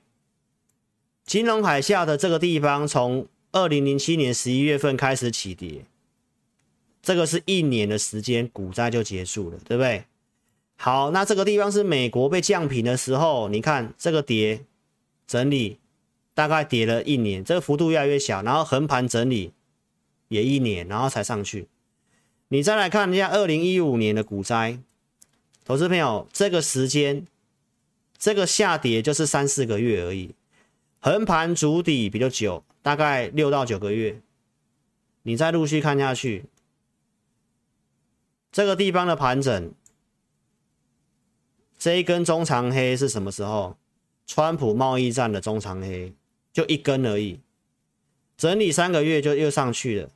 [1.25, 5.85] 金融海啸的这个地方，从二零零七年十一月份开始起跌。
[7.05, 10.05] 这个是一年的时间，股灾就结束了，对不对？
[10.75, 14.61] 好，那这个地方是美国被降评的时候，你看这个跌
[15.27, 15.77] 整理，
[16.33, 19.53] 大概跌了一年，这个幅度越来越小，然后横盘整理
[20.29, 21.67] 也一年，然后才上去。
[22.47, 24.79] 你再来看一下二零一五年的股灾，
[25.63, 27.27] 投资朋友，这个时间
[28.17, 30.33] 这个下跌就是三四个月而已，
[30.99, 34.19] 横盘筑底比较久，大概六到九个月，
[35.21, 36.45] 你再陆续看下去。
[38.55, 39.73] 这个地方的盘整，
[41.77, 43.75] 这一根中长黑是什么时候？
[44.25, 46.13] 川普贸易战的中长黑
[46.53, 47.41] 就一根而已，
[48.37, 50.09] 整理三个月就又上去了。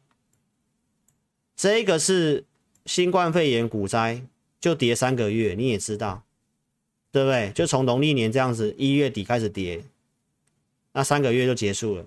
[1.58, 2.45] 这个是
[2.86, 4.23] 新冠肺炎股灾，
[4.62, 6.23] 就跌三个月，你也知道，
[7.12, 7.52] 对不对？
[7.52, 9.84] 就从农历年这样子一月底开始跌，
[10.93, 12.06] 那三个月就结束了。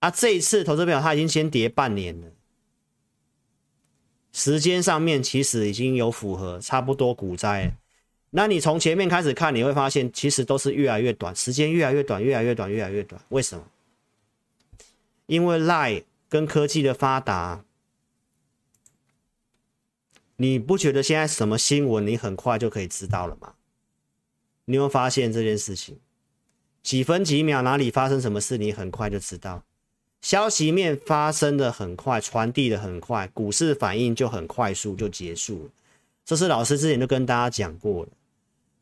[0.00, 2.32] 啊，这一次投资表它已经先跌半年了。
[4.36, 7.74] 时间上面其实已经有符合差不多股灾，
[8.28, 13.18] 那你从前面开始看，你会发现其实都是越来越短，时间越来越短，越来越短，越来越短。
[13.30, 13.64] 为什么？
[15.24, 17.64] 因为 lie 跟科技的发达，
[20.36, 23.54] 你不觉得现在什么新闻你很快就可以知道了吗？
[24.66, 25.98] 你有没有发现这件事情？
[26.82, 29.64] 几分几秒哪里发生什么事，你很快就知道。
[30.22, 35.70] 消息面发生的很快，传递的很快，股市反应就很快速就结束了。
[36.24, 38.12] 这是老师之前就跟大家讲过的。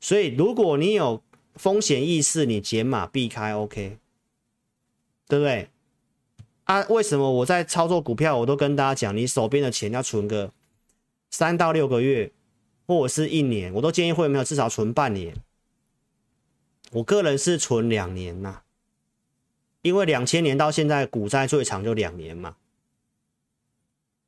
[0.00, 1.22] 所以如果你有
[1.56, 3.98] 风险意识，你减码避开，OK，
[5.28, 5.68] 对不对？
[6.64, 10.50] 啊，为什么我在操作股票，我都跟大家讲，你手边的钱要存个
[11.30, 12.32] 三到六个月，
[12.86, 15.36] 或者是一年，我都建议会员至少存半年。
[16.92, 18.62] 我个人是存两年呐。
[19.84, 22.56] 因为两千年到现在股灾最长就两年嘛，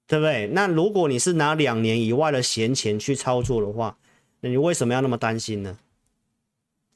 [0.07, 0.47] 对不对？
[0.49, 3.97] 那如果你是拿两年以外的闲钱去操作的话，
[4.41, 5.79] 那你为什么要那么担心呢？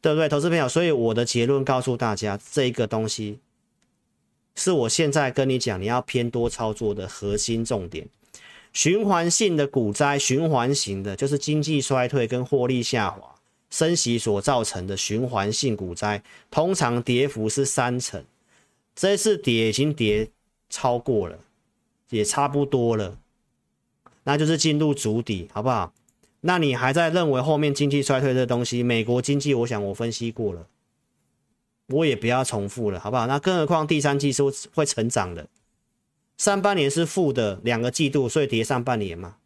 [0.02, 0.68] 对不对，投资朋友？
[0.68, 3.38] 所以我的结论告诉大家，这个东西
[4.54, 8.06] 是我现在跟你讲，你要偏多操作的核心重点。
[8.74, 13.36] 循环性的股灾，循环型的，就是经济衰退跟获利下滑、
[13.70, 18.22] 升息所造成的循环性股灾，通常跌幅是三成。
[19.00, 20.28] 这次跌已经跌
[20.68, 21.38] 超过了，
[22.10, 23.16] 也差不多了，
[24.24, 25.94] 那就是进入主底，好不好？
[26.42, 28.82] 那你还在认为后面经济衰退这东西？
[28.82, 30.66] 美国经济，我想我分析过了，
[31.86, 33.26] 我也不要重复了，好不好？
[33.26, 34.42] 那更何况第三季是
[34.74, 35.48] 会成长的。
[36.36, 39.36] 上半年是负的两个季度，所以跌上半年嘛。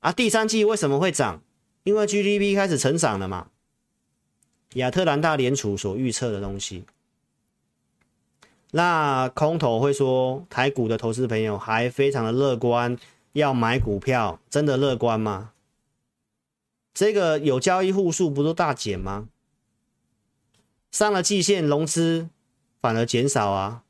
[0.00, 1.42] 啊，第三季为什么会涨？
[1.84, 3.48] 因为 GDP 开始成长了嘛。
[4.76, 6.86] 亚特兰大联储所预测的东西。
[8.72, 12.98] 那空头会说台股的投资朋友还非常的乐观，
[13.32, 15.52] 要买股票，真的乐观吗？
[16.92, 19.28] 这个有交易户数不都大减吗？
[20.90, 22.28] 上了季线融资
[22.80, 23.82] 反而减少啊，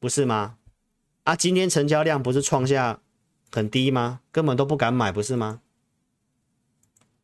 [0.00, 0.56] 不是吗？
[1.24, 3.00] 啊，今天成交量不是创下
[3.52, 4.20] 很低吗？
[4.32, 5.60] 根本都不敢买，不是吗？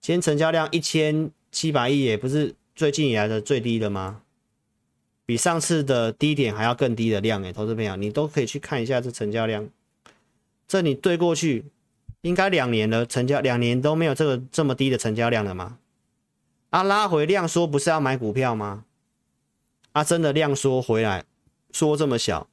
[0.01, 4.21] 今天成交量一千七百亿，也不是最近以来的最低的吗？
[5.27, 9.69] 比上次的低点还要更低的量诶，投资朋友，你都可以去看一下这成交量。
[10.67, 11.65] 这你对过去
[12.23, 15.79] 应该两年了，成交两年都没有这个这么低的成交量了吗？
[16.71, 18.85] 啊，拉回量缩不是要买股票吗？
[19.93, 21.25] 啊，真的量缩回来，
[21.71, 22.49] 缩这么小。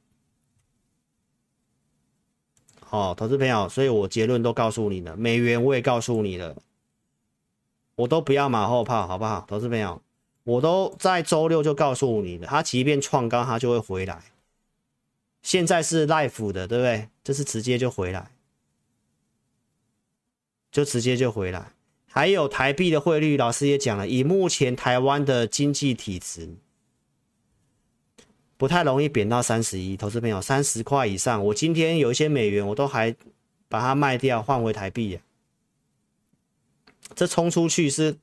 [2.90, 6.56] 哦，投资朋友，所以我结论都告诉你了，美元我也告诉你了，
[7.96, 9.44] 我都不要马后炮，好不好？
[9.48, 10.00] 投资朋友，
[10.44, 14.22] 我都在周六就告诉你了，它即便创高，它就会回来。
[15.42, 17.08] 现在是 life 的，对不对？
[17.24, 18.30] 这是直接就回来，
[20.70, 21.72] 就直接就回来。
[22.06, 26.56] 还有台币的汇率，老师也讲了，以目前台湾的经济体质。
[28.56, 31.44] 不太容易贬到三十一，投资朋友三十块以上。
[31.46, 33.16] 我今天有一些美元，我都还
[33.68, 35.18] 把它卖掉换回台币。
[37.16, 38.16] 这冲出去是，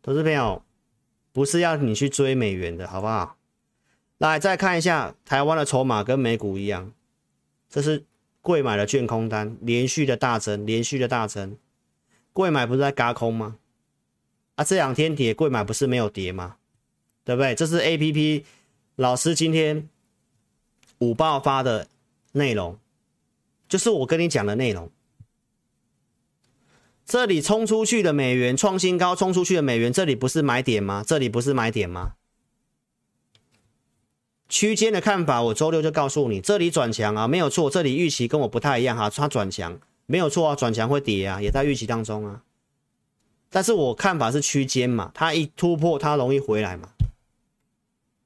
[0.00, 0.62] 投资朋友
[1.32, 3.36] 不是要你去追美元的，好不好？
[4.18, 6.92] 来再看一下台湾的筹码跟美股一样，
[7.68, 8.04] 这是
[8.40, 11.56] 贵买的券空单连续的大增，连续的大增。
[12.32, 13.56] 贵买不是在轧空吗？
[14.54, 16.56] 啊，这两天跌，贵买不是没有跌吗？
[17.24, 17.54] 对不对？
[17.54, 18.44] 这是 A P P。
[18.96, 19.88] 老师今天
[20.98, 21.88] 午报发的
[22.32, 22.78] 内容，
[23.66, 24.90] 就是我跟你讲的内容。
[27.04, 31.04] 这里冲出去的美元创新高，冲出去的美元，这里不是买点吗？
[31.06, 32.14] 这里不是买点吗？
[34.48, 37.68] 区间的看法，我周六就告诉你，这里转强啊，没有错。
[37.70, 42.42] 这里预期跟我不太一样哈，它转强没有错啊，转强会跌啊，也在预期当中啊。
[43.50, 46.90] 但是我看法是区间嘛，它一突破，它容易回来嘛。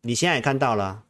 [0.02, 1.04] 你现在也看到了，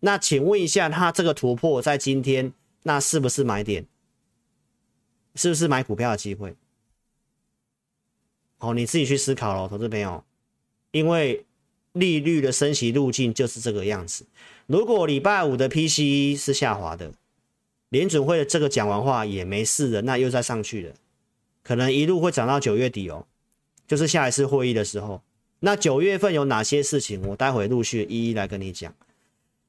[0.00, 2.52] 那请问一下，它这个突破在今天，
[2.84, 3.86] 那是不是买点？
[5.34, 6.56] 是不是买股票的机会？
[8.58, 10.22] 哦，你自己去思考咯，投资朋友，
[10.90, 11.44] 因为
[11.92, 14.26] 利率的升息路径就是这个样子。
[14.66, 17.12] 如果礼拜五的 PCE 是下滑的，
[17.90, 20.94] 联准会的这个讲完话也没事的，那又再上去了，
[21.62, 23.26] 可能一路会涨到九月底哦，
[23.86, 25.22] 就是下一次会议的时候。
[25.60, 27.26] 那九月份有哪些事情？
[27.26, 28.92] 我待会陆续一一来跟你讲。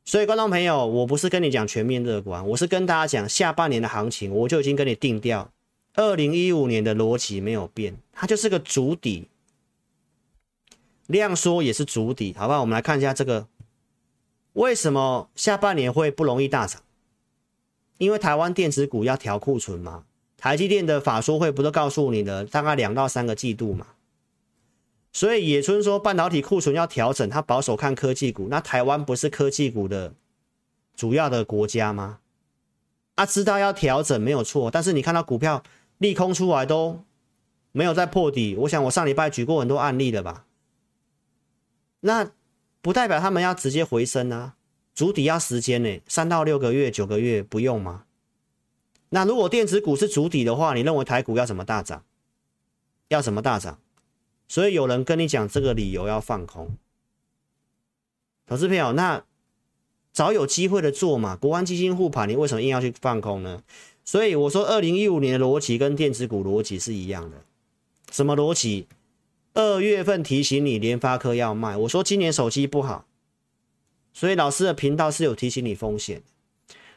[0.03, 5.51] 所以，观众朋友，我不是跟你讲全面乐观，我是跟大家讲下半年的行情，我就已经跟你定调。
[5.97, 9.27] 二零一五年的逻辑没有变，它就是个主底，
[11.07, 12.61] 量缩也是主底，好不好？
[12.61, 13.47] 我们来看一下这个，
[14.53, 16.83] 为什么下半年会不容易大涨？
[17.97, 20.03] 因为台湾电子股要调库存嘛，
[20.37, 23.87] 台积电的法说会不都告诉你了，大概两到三个季度嘛。
[25.11, 28.49] 所以野村说半导体库存要调整，他保守看科技股。
[28.51, 30.13] 那台湾不是科技股的
[30.95, 32.19] 主要的国家吗？
[33.15, 35.63] 啊，知道要调整没有错，但是你看到股票
[35.97, 37.03] 利空出来都
[37.71, 38.55] 没有再破底。
[38.55, 40.45] 我想我上礼拜举过很多案例了吧？
[42.01, 42.31] 那
[42.81, 44.55] 不代表他们要直接回升啊，
[44.93, 48.05] 主底要时间呢，三到六个月、九个月不用吗？
[49.09, 52.03] 那如果电子股是主底的话，你认为台股要怎么大涨？
[53.07, 53.79] 要怎么大涨？
[54.47, 56.77] 所以有人跟你讲这个理由要放空，
[58.45, 59.23] 投资朋友，那
[60.13, 63.63] 早有机会的做嘛，国安基金护盘，你为什么硬要去放空呢？
[64.07, 67.43] 所以我说，二零一五年的逻辑跟电子股逻辑是一样的。
[68.09, 68.87] 什么逻辑？
[69.53, 73.05] 二月份提醒你联发科要卖，我说今年手机不好，
[74.13, 76.23] 所以老师的频道是有提醒你风险。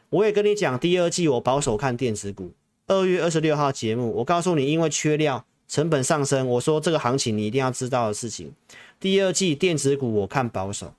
[0.09, 2.53] 我也跟你讲，第二季我保守看电子股。
[2.87, 5.45] 二月二十六号节目，我告诉你，因为缺料。
[5.67, 6.45] 成本上升。
[6.49, 8.51] 我说这个行情你一定要知道的事情，
[8.99, 10.93] 第二季电子股我看保守，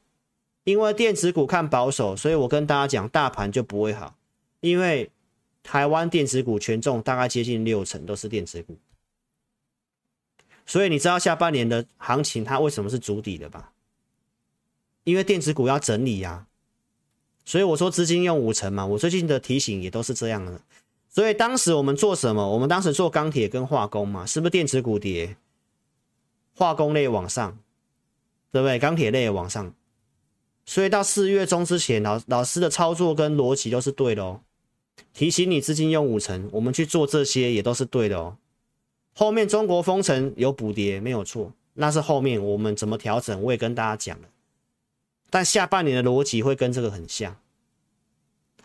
[0.65, 4.17] 因为电子股看保守，所以我跟大家讲，大盘就不会好，
[4.61, 5.11] 因为
[5.63, 8.77] 台湾电子股权重大概接近六成都是电子股，
[10.67, 13.73] 所以你知道下半年的行情它为什么是筑底的吧？
[15.05, 16.47] 因为电子股要整理呀、
[17.45, 20.61] 所以我说资金用五成嘛，我最近的提醒也都是这样的。
[21.09, 22.51] 所以当时我们做什么？
[22.51, 25.37] 我们当时做钢铁跟化工嘛，是不是电子股跌，
[26.55, 27.59] 化工类往上，
[28.51, 28.79] 对不对？
[28.79, 29.75] 钢铁类往上。
[30.65, 34.41] 所以到四月中之前，老老师的操作跟逻辑都是对的哦。
[35.13, 38.37] 提醒你资金用五成，我们去做这些也都是对的哦。
[39.15, 44.29] 后面中国封城有补跌没有错，那是后面我们怎么调整，我也跟大家讲了。
[45.29, 47.37] 但下半年的逻辑会跟这个很像，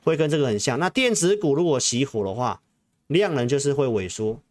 [0.03, 0.79] 会跟这个很像。
[0.79, 2.61] 那电子股如果熄火的话，
[3.07, 4.41] 量能就是会萎缩，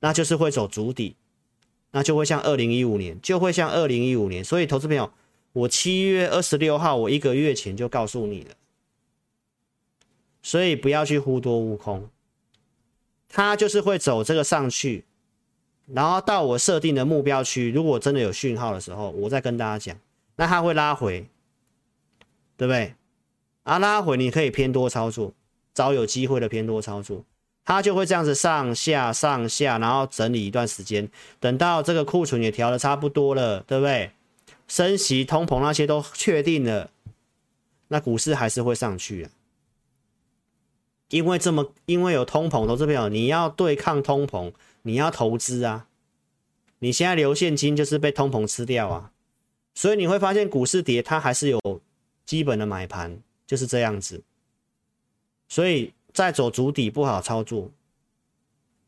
[0.00, 1.16] 那就是会走足底，
[1.92, 4.44] 那就会像二零一五年，就会像二零一五年。
[4.44, 5.12] 所以，投资朋友，
[5.52, 8.50] 我七月二十六号，我一个月前就告诉你了，
[10.44, 12.08] 所以不要去忽多忽空，
[13.28, 15.04] 它就是会走这个上去，
[15.86, 19.98] 然后到我设定的目标区，如果真的有讯号的时候，我再跟大家讲，
[20.36, 21.26] 那它会拉回。
[22.56, 22.94] 对不对？
[23.64, 25.32] 啊，拉回你可以偏多操作，
[25.74, 27.24] 找有机会的偏多操作，
[27.64, 34.12] 它就会这样子上下上下，然后整理一段时间，等到这个库存也调的差不多了，对不对？
[34.68, 36.90] 升息、通膨那些都确定了，
[37.88, 39.28] 那股市还是会上去。
[41.14, 44.52] 因为这么，因为有通膨，投资朋友，你要对抗通膨，
[44.82, 45.86] 你要投资啊。
[46.80, 49.12] 你现在留现金就是被通膨吃掉啊，
[49.74, 51.60] 所以你会发现股市跌，它还是有。
[52.26, 54.22] 基本的买盘就是这样子，
[55.46, 57.70] 所以再走足底不好操作，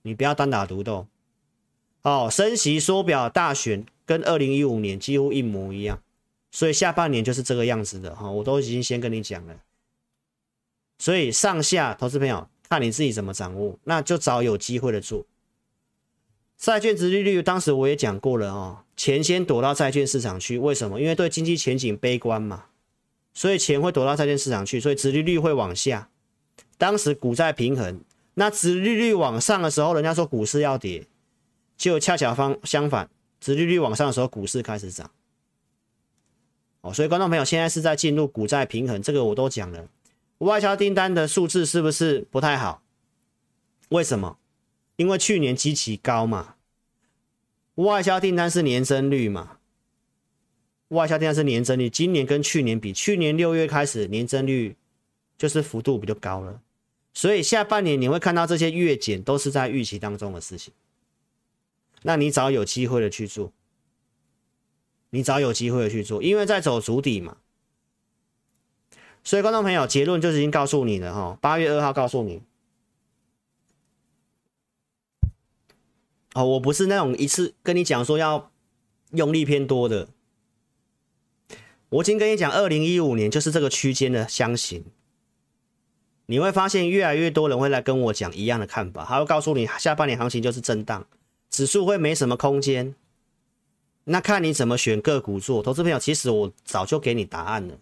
[0.00, 1.06] 你不要单打独斗。
[2.00, 6.02] 哦，升息缩表大选跟二零一五年几乎一模一样，
[6.50, 9.54] 所以下半年就是这个样子的哈，我都已经先跟你讲了。
[10.98, 15.26] 所以上下投资朋友看你自己怎么掌握，那就找有机会的做。
[16.56, 21.00] 债券殖利率当时我也讲过了哦，钱先躲到债券市场去，为什么？
[21.00, 22.66] 因为对经济前景悲观嘛。
[23.34, 26.08] 所以钱会躲到债券市场去，所以殖利率会往下。
[26.78, 28.00] 当时股债平衡，
[28.32, 31.06] 那殖利率往上的时候，人家说股市要跌，
[31.76, 35.10] 就恰巧方相反，殖利率往上的时候，股市开始涨。
[36.80, 39.86] 哦，所以观众朋友现在是在进入股债平衡，这个我都讲了。
[40.38, 42.82] 外销订单的数字是不是不太好？
[43.88, 44.38] 为什么？
[44.96, 46.56] 因为去年极其高嘛，
[47.76, 49.58] 外销订单是年增率嘛。
[50.88, 54.76] 外销订单是年增率，今年跟去年比，去年六月开始年增率
[55.36, 56.60] 就是幅度比较高了，
[57.12, 60.72] 所以下半年你会看到这些月减都是在预期当中的事情。
[62.02, 63.52] 那你找有机会的去做，
[65.10, 67.38] 你找有机会的去做，因为在走足底嘛。
[69.26, 72.42] 所以观众朋友，结论就是已经告诉你了哈，八月二号告诉你。
[76.34, 78.52] 哦，我不是那种一次跟你讲说要
[79.10, 80.06] 用力偏多的。
[81.88, 84.84] 我已经跟你讲，二零一五年就是这个区间的箱型，
[86.26, 91.04] 你会发现越来越多人会来跟我讲一样的看法，他会告诉你下半年行情就是震荡，
[91.50, 92.94] 指数会没什么空间，
[94.04, 95.60] 那看你怎么选个股做。
[95.64, 97.76] 投资朋友，其实我早就给你答案了，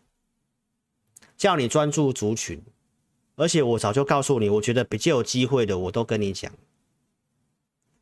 [1.36, 2.60] 叫你专注族群，
[3.36, 6.52] 而且我早就告诉你，我觉得比较有机会的，我都跟你讲，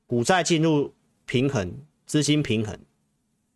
[0.07, 0.93] 股债进入
[1.26, 1.74] 平衡，
[2.07, 2.78] 资金平衡。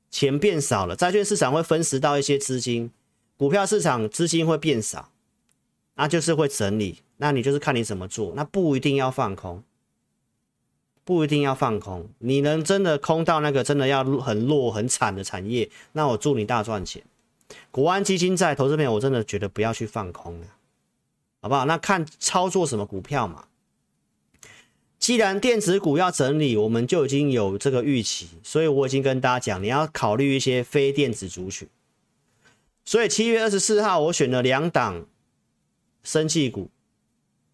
[0.09, 2.91] 钱变少了，债券市场会分食到一些资金，
[3.37, 5.11] 股票市场资金会变少，
[5.97, 7.03] 那就是会整理。
[7.19, 9.63] 那你就是看你怎么做，那不一定要放空，
[11.05, 12.09] 不一定要放空。
[12.19, 17.03] 你能真的空到那个真的要很弱很惨的产业，那我祝你大赚钱。
[17.71, 20.47] 国安基金在投资面，我真的觉得不要去放空了，
[21.41, 21.65] 好不好？
[21.65, 23.45] 那看操作什么股票嘛。
[24.99, 31.69] 既然电子股要整理，我们就已经有这个预期，所以我已经跟大家讲，你要考虑一些非电子族群。
[32.85, 35.07] 所以七月二十四号，我选了两档
[36.03, 36.71] 生气股，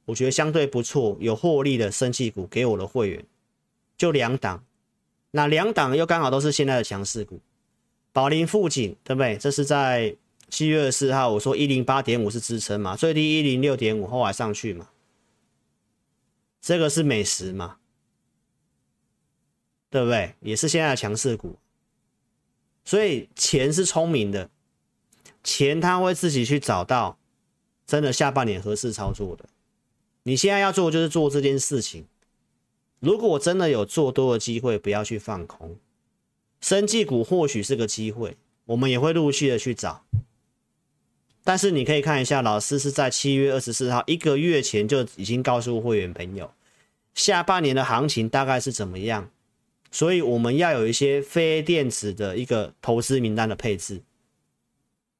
[0.05, 3.25] 我觉得相对不错，有获利的生气股给我的会员，
[3.97, 4.65] 就两档。
[5.33, 7.41] 那两档又刚好都是现在的强势股，
[8.13, 9.37] 宝林富锦，对不对？
[9.39, 10.15] 这是在
[10.49, 14.91] 七月二十四号，我说一零八点五是支撑嘛，最低一零六点五，后来上去嘛。
[16.61, 17.79] 这个是美食嘛，
[19.91, 20.35] 对不对？
[20.41, 21.57] 也是现在的强势股，
[22.85, 24.49] 所以钱是聪明的，
[25.43, 27.19] 钱他会自己去找到
[27.87, 29.47] 真的下半年合适操作的。
[30.23, 32.07] 你现在要做就是做这件事情，
[33.01, 35.77] 如果真的有做多的机会，不要去放空。
[36.63, 40.05] 生技股或许是个机会，我们也会陆续的去找。
[41.45, 46.55] 但是你可以看一下，老师是在七月二十四号一个月前就已经告诉会员朋友，
[47.15, 49.29] 下半年的行情大概是怎么样，
[49.91, 54.03] 所以我们要有一些非电子的一个投资名单的配置，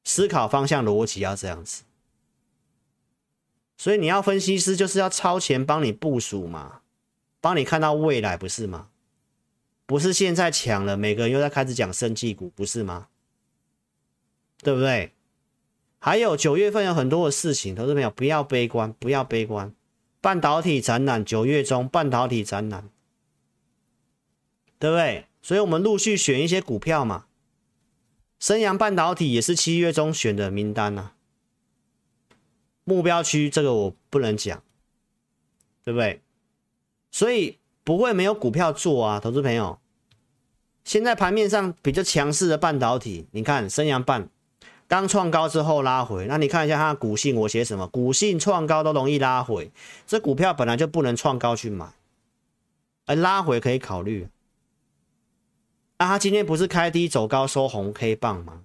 [0.05, 1.83] 思考方向逻辑要这样子。
[3.75, 6.79] 所以你要分析师就是要超前帮你部署嘛，
[7.41, 8.87] 帮你看到未来，不是吗？
[9.93, 13.09] 不是现在抢了，每个人又在开始讲生技股，不是吗？
[14.63, 15.11] 对不对？
[15.99, 19.71] 还有九月份有很多的事情，投资朋友不要悲观，不要悲观。
[20.19, 22.89] 半导体展览九月中，半导体展览，
[24.79, 25.27] 对不对？
[25.43, 27.27] 所以我们陆续选一些股票嘛。
[28.39, 31.13] 升阳半导体也是七月中选的名单啊。
[32.83, 34.63] 目标区这个我不能讲，
[35.83, 36.23] 对不对？
[37.11, 39.79] 所以不会没有股票做啊，投资朋友。
[40.83, 44.29] 现在盘面上比较强势的半导体，你看升阳半。
[44.87, 47.87] 刚创高之后拉回，那你看一下它的股性，我写什么？
[47.87, 49.71] 股性创高都容易拉回，
[50.05, 51.93] 这股票本来就不能创高去买，
[53.05, 54.27] 而拉回可以考虑。
[55.97, 58.61] 那，它今天不是开低走高收红 K 棒吗？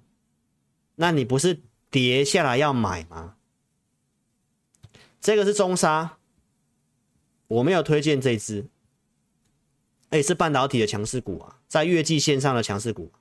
[0.96, 3.36] 那你不是跌下来要买吗？
[5.20, 6.16] 这个是中沙，
[7.46, 8.66] 我没有推荐这支，
[10.10, 13.12] 哎，是半导体的强势股啊，在月季线上的强势股。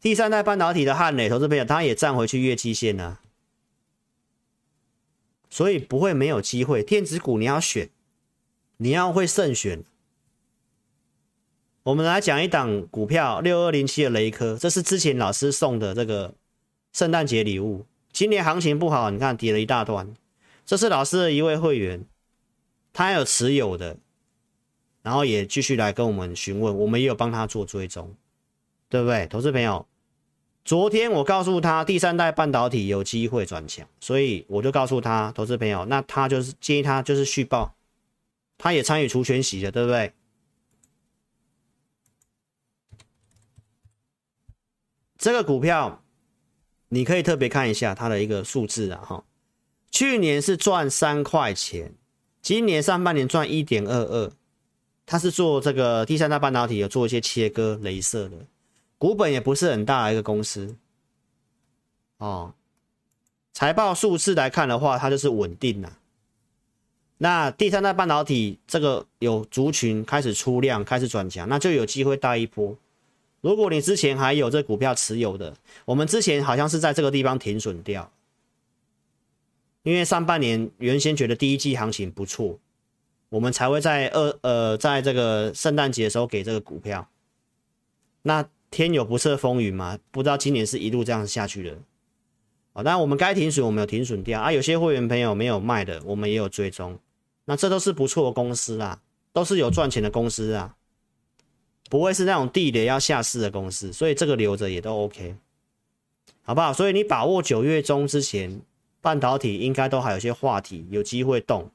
[0.00, 3.18] 第三代半导体的汉磊投资朋友，他也站回去月季线呢，
[5.48, 6.82] 所以不会没有机会。
[6.82, 7.88] 电子股你要选，
[8.76, 9.82] 你要会慎选。
[11.84, 16.34] 我们来讲一档股票，六二零七的雷科，这是之前老师送的这个
[16.92, 17.86] 圣诞节礼物。
[18.12, 20.14] 今年行情不好，你看跌了一大段。
[20.66, 22.06] 这是老师的一位会员，
[22.92, 23.98] 他有持有的，
[25.04, 28.14] 然后也继续来跟我们询问，我们也有帮他做追踪，
[28.88, 29.86] 对不对，投资朋友？
[30.64, 37.74] 昨天我告诉他，第三代半导体有机会转强，所以我就告诉他，投资朋友，那他就是建议他就是续报，
[38.56, 40.14] 他也参与除权息的，对不对？
[45.18, 46.02] 这个股票
[46.88, 49.24] 你可以特别看一下它的一个数字啊，哈，
[49.90, 51.92] 去年是赚三块钱，
[52.40, 54.32] 今年上半年赚一点二二，
[55.06, 58.36] 他是做这个第三代半导体，有做一些切割、镭射的。
[58.96, 60.76] 股本也不是很大的一个公司，
[62.18, 62.54] 哦，
[63.52, 65.98] 财报数字来看的话，它就是稳定了。
[67.18, 72.76] 那第三代半导体这个有族群开始出量，开始转强，那就有机会带一波。
[73.40, 78.10] 如果你之前还有这股票持有的，我们之前好像是在这个地方停损掉，
[79.82, 82.58] 因为上半年原先觉得第一季行情不错，
[83.34, 87.08] 我们才会在二呃在这个圣诞节的时候给这个股票，
[88.22, 88.46] 那。
[88.70, 89.96] 天有不测风云嘛？
[90.10, 91.78] 不知道今年是一路这样下去的。
[92.72, 94.50] 好，那我们该停损，我们有停损掉啊。
[94.50, 96.98] 有些会员朋友没有卖的，我们也有追踪。
[97.44, 99.00] 那这都是不错的公司啊，
[99.32, 100.74] 都是有赚钱的公司啊，
[101.88, 105.36] 不会是那种地雷要下市的公司，所以这个留着也都 OK，
[106.42, 106.72] 好不好？
[106.72, 108.60] 所以你把握九月中之前，
[109.00, 111.70] 半导体应该都还有些话题，有机会动。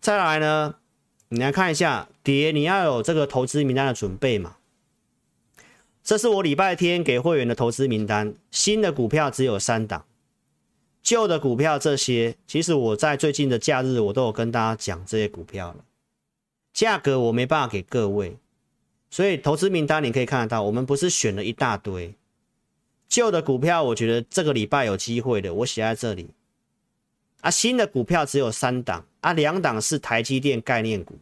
[0.00, 0.76] 再来呢，
[1.28, 4.56] 你来看一下跌，你要有这个投资名单的准备嘛。
[6.04, 10.06] 这是我礼拜天给会员的投资名单，新的股票只有三档，
[11.02, 15.84] 旧的股票这些，其实我在最近的假日我都有跟大家讲这些股票了，
[16.72, 18.36] 价格我没办法给各位，
[19.10, 22.14] 所以投资名单你可以看得到，我们不是选了一大堆，
[23.08, 26.30] 旧的股票我觉得这个礼拜有机会的，我写在这里，
[27.40, 31.18] 啊，新的股票只有三档，啊，两档是台积电概念股，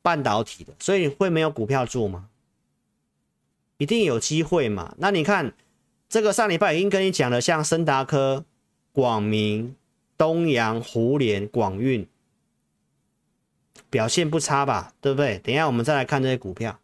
[0.00, 2.30] 半导体的，所以会没有股票做吗？
[3.76, 4.94] 一定有机会嘛？
[4.96, 5.52] 那你看，
[6.08, 8.46] 这个上礼拜已经跟你讲了，像森达科、
[8.92, 9.76] 广明、
[10.16, 12.08] 东阳、胡连、广运
[13.90, 14.94] 表现不差吧？
[15.02, 15.38] 对不对？
[15.40, 16.80] 等一下我们再来看这些股票。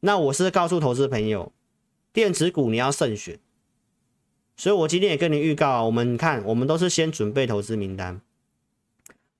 [0.00, 1.50] 那我是告诉投资朋友，
[2.12, 3.38] 电子股你要慎选。
[4.54, 8.20] 所以我今天也跟你预告，我们看，我们都是先准备投资名单，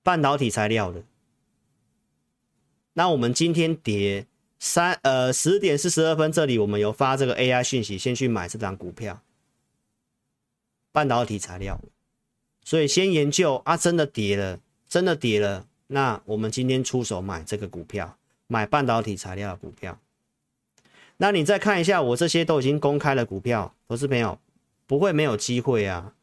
[0.09, 1.03] 半导体材料的。
[2.93, 4.25] 那我们今天跌。
[4.57, 9.21] 三呃十点四十二分，这里我们有发这个 AI 讯息，先去买这档股票，
[10.91, 11.79] 半导体材料，
[12.65, 19.97] 所以先研究啊，真的跌了，真的跌了，那我们今天出手买这个股票，买半导体材料的股票。
[21.17, 24.37] 那你再看一下，我这些都已经公开了股票，投资朋友
[24.85, 26.13] 不会没有机会啊。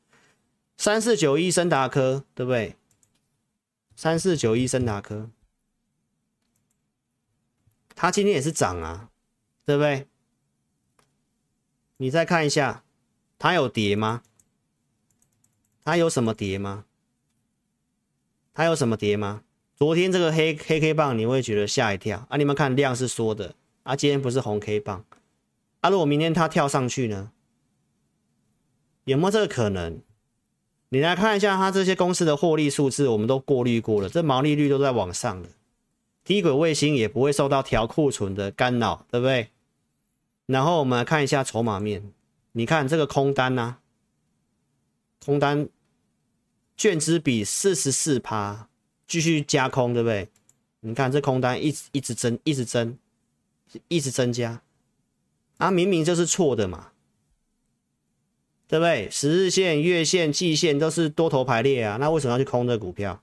[0.76, 2.76] 三四九一升达科，对不对？
[3.96, 5.30] 三四九一升达科。
[7.94, 9.08] 它今天也是涨啊，
[9.64, 10.06] 对不对？
[11.96, 12.84] 你再看一下，
[13.38, 14.22] 它有跌吗？
[15.82, 16.84] 它有什么跌吗？
[18.52, 19.42] 它有什么跌吗？
[19.74, 22.36] 昨天这个黑黑 K 棒，你会觉得吓一跳啊！
[22.36, 25.06] 你们看量是缩的啊，今天不是红 K 棒
[25.80, 25.88] 啊？
[25.88, 27.32] 如果明天它跳上去呢？
[29.04, 30.02] 有没有这个可能？
[30.96, 35.50] 你来看一下它这些公司的获利数字，我们都过滤过了，这毛利率都在往上的，
[36.24, 39.50] 低轨卫星也不会受到调库存的干扰，对不对？
[40.46, 42.02] 然后我们来看一下筹码面，
[42.52, 43.78] 你看这个空单呐、啊，
[45.22, 45.68] 空单
[46.78, 48.70] 券资比四十四趴，
[49.06, 50.30] 继续加空，对不对？
[50.80, 52.96] 你看这空单一直一直增，一直增，
[53.88, 54.62] 一直增加，
[55.58, 56.92] 啊，明明就是错的嘛。
[58.68, 59.08] 对不对？
[59.10, 63.22] 十日线、月线、季线都是多头排列啊，那为什么要去空这股票？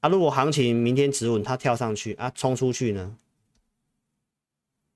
[0.00, 3.16] 啊，如果行情明天止稳，它跳上去啊，冲出去呢？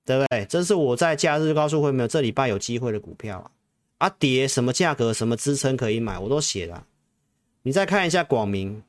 [0.03, 0.45] 对不对？
[0.45, 3.51] 这是我在假日告诉会没有，这礼拜有机会的股票啊，
[4.07, 6.85] 啊跌什么价格、什么支撑可以买，我都写了。
[7.61, 8.83] 你再看一下广明，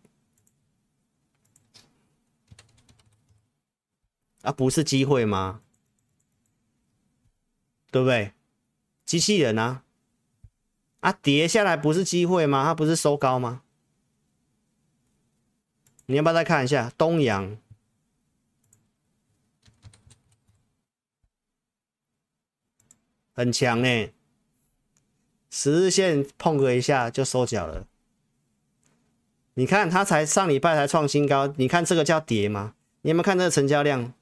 [4.42, 5.60] 啊，不是机会吗？
[7.92, 8.32] 对不对？
[9.06, 9.84] 机器人啊。
[11.00, 12.64] 啊，跌下来不是机会吗？
[12.64, 13.62] 它不是收高吗？
[16.06, 17.56] 你要不要再看一下东阳？
[23.32, 24.12] 很强哎，
[25.48, 27.86] 十日线碰个一下就收脚了。
[29.54, 32.74] 你看它才上礼拜才创新高，你看这个叫跌吗？
[33.02, 34.12] 你有没有看这个成交量？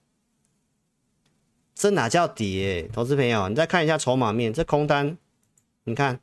[1.74, 2.88] 这哪叫跌？
[2.88, 5.16] 投资朋友，你再看一下筹码面，这空单，
[5.84, 6.20] 你看。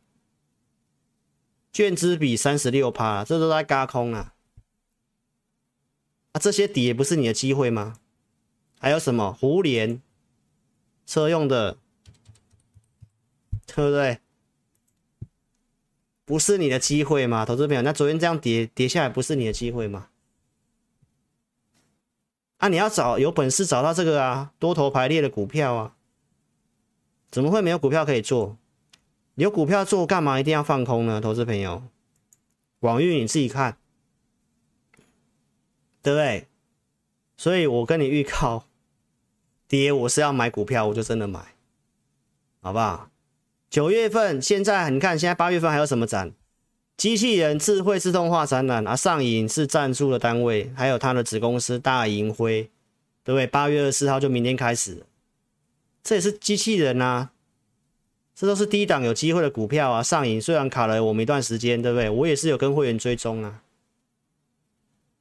[1.73, 4.35] 券资比三十六趴，这都在轧空啊！
[6.33, 7.97] 啊，这些底也不是你的机会吗？
[8.79, 9.99] 还有什么胡连
[11.07, 11.79] 车用的，
[13.65, 14.19] 对不对？
[16.25, 17.43] 不是你的机会吗？
[17.43, 20.09] 投资朋友，那昨天这样跌跌下来，不是你的机会吗？
[22.57, 25.95] 啊，你要找有本事找到这个啊，多头排列的股票啊，
[27.31, 28.57] 怎么会没有股票可以做？
[29.35, 31.19] 有股票做干嘛一定要放空呢？
[31.19, 31.81] 投资朋友，
[32.79, 33.77] 广运你自己看，
[36.03, 36.47] 对不对？
[37.35, 38.65] 所以我跟你预告，
[39.67, 41.55] 跌我是要买股票，我就真的买，
[42.61, 43.09] 好不好？
[43.71, 46.31] 九月份现在你看，现在八月份还有什么展？
[46.95, 52.69] 机器人智慧自动化展览啊，上影是赞助的单位，还有他的子公司大银辉，
[53.23, 53.47] 对不对？
[53.47, 55.03] 八月二十四号就明天开始，
[56.03, 57.31] 这也是机器人啊。
[58.35, 60.01] 这都是低档有机会的股票啊！
[60.01, 62.09] 上影虽然卡了我们一段时间，对不对？
[62.09, 63.61] 我也是有跟会员追踪啊。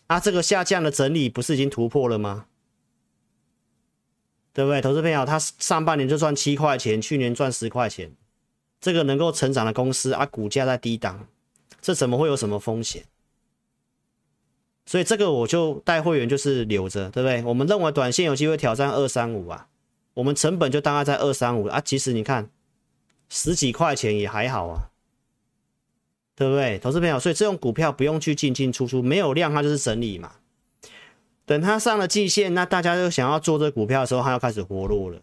[0.06, 2.46] 啊，这个下降的整理不是已经突破了吗？
[4.54, 4.80] 对不对？
[4.80, 8.10] 投资朋友，他上半年就赚七块钱，去年赚十块钱，
[8.80, 11.28] 这个能够成长的公司啊，股价在低档，
[11.82, 13.04] 这怎么会有什么风险？
[14.86, 17.42] 所以这个我就带会员就是留着，对不对？
[17.44, 19.68] 我们认为短线有机会挑战二三五啊，
[20.14, 21.78] 我们成本就大概在二三五啊。
[21.78, 22.48] 其实你看。
[23.34, 24.90] 十几块钱也还好啊，
[26.36, 26.78] 对不对？
[26.78, 30.34] 投资朋友，所以这种股票不用去进进出出，没有量它就是整理嘛。
[31.46, 35.18] 等它上了季线，那大家就想要做这股票的时候，它要开始活络了，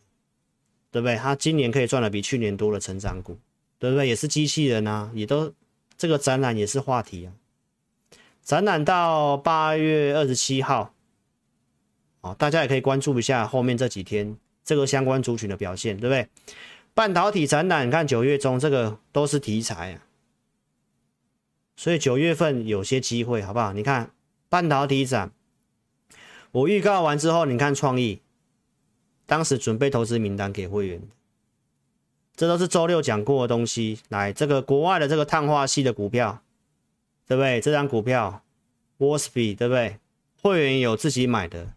[0.89, 1.15] 对不对？
[1.17, 3.37] 它今年可以赚的比去年多的成长股，
[3.77, 4.07] 对不对？
[4.07, 5.53] 也是机器人啊，也都
[5.95, 7.29] 这个展览也是话题啊。
[8.41, 10.91] 展览到八月二十七号，
[12.21, 14.35] 哦，大家也可以关注一下后面这几天
[14.65, 16.27] 这个相关族群的表现，对不对？
[16.99, 20.03] 半导体展览，你看九月中这个都是题材啊，
[21.77, 23.71] 所以九月份有些机会，好不好？
[23.71, 24.11] 你看
[24.49, 25.31] 半导体展，
[26.51, 28.19] 我预告完之后，你看创意，
[29.25, 31.01] 当时准备投资名单给会员，
[32.35, 33.99] 这都是周六讲过的东西。
[34.09, 36.43] 来，这个国外的这个碳化系的股票，
[37.25, 37.61] 对不对？
[37.61, 38.43] 这张股票
[38.97, 39.99] worspy 对不对？
[40.41, 41.75] 会员有自己买的，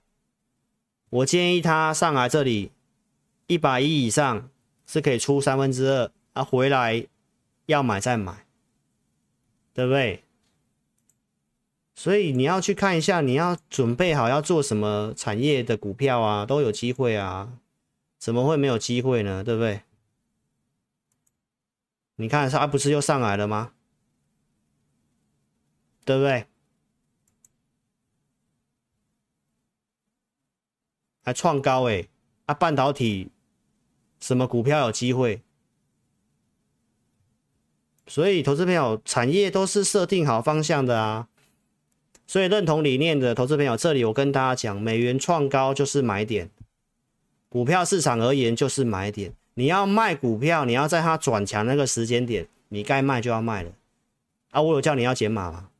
[1.10, 2.72] 我建议他上来这里
[3.46, 4.48] 一百亿以上。
[4.92, 7.06] 是可以出三分之二啊，回来
[7.64, 8.44] 要买再买，
[9.72, 10.22] 对不对？
[11.94, 17.58] 所以你要去看一下，你要准备好要做什么产业的股票啊，都有机会啊，
[18.18, 19.42] 怎么会没有机会呢？
[19.42, 19.80] 对不对？
[22.16, 23.72] 你看它不是又上来了吗？
[26.04, 26.44] 对不对？
[31.22, 32.06] 还创高哎，
[32.44, 33.31] 啊，半导体。
[34.22, 35.42] 什么股票有机会？
[38.06, 41.26] 所以投资朋友，产业都是设定好方向的啊。
[42.28, 46.48] 所以认同理念的投资朋友，这里我跟大家讲，美元创高就是买点，
[47.48, 49.34] 股票市场而言就是买点。
[49.54, 53.72] 你要卖股票，你要在它转强那个时间点，你该卖就要卖了。
[54.52, 55.70] 啊，我有叫你要减码吗？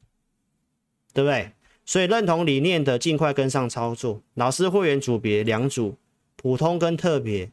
[1.14, 1.52] 对不对？
[1.84, 4.20] 所以认同理念的尽快跟上操作。
[4.34, 5.96] 老师会员组别两组，
[6.36, 7.50] 普通跟特别，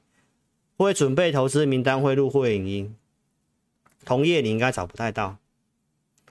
[0.84, 2.95] 会准备投资名单会录会影音。
[4.05, 5.38] 同业你应该找不太到。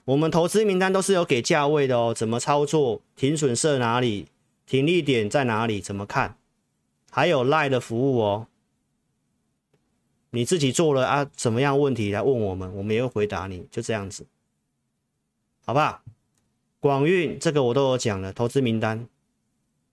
[0.05, 3.01] 我们投资名单都是有给价位的哦，怎么操作？
[3.15, 4.27] 停损设哪里？
[4.65, 5.79] 停利点在哪里？
[5.79, 6.35] 怎么看？
[7.11, 8.47] 还有赖的服务哦。
[10.31, 11.29] 你自己做了啊？
[11.35, 14.25] 怎么样问题来问我们，我们也会回答你，就这样子，
[15.63, 16.01] 好不好？
[16.79, 19.07] 广运这个我都有讲了，投资名单，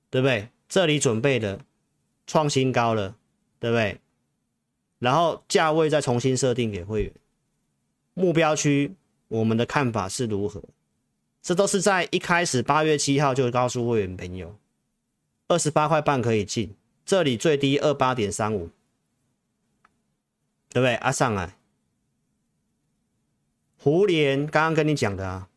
[0.08, 0.48] 对不对？
[0.66, 1.60] 这里准备的
[2.26, 3.16] 创新高了，
[3.60, 4.00] 对不对？
[4.98, 7.12] 然后价位再重新设定给会员，
[8.14, 8.94] 目标区
[9.28, 10.62] 我们的看法是如何？
[11.42, 14.56] 这都是在一开始八月七号就告诉会员朋友，
[15.48, 16.74] 二十八块半可以进，
[17.04, 18.70] 这里最低二八点三五。
[20.70, 20.94] 对不对？
[20.96, 21.56] 啊，上来，
[23.78, 25.48] 胡莲刚刚跟你讲的啊，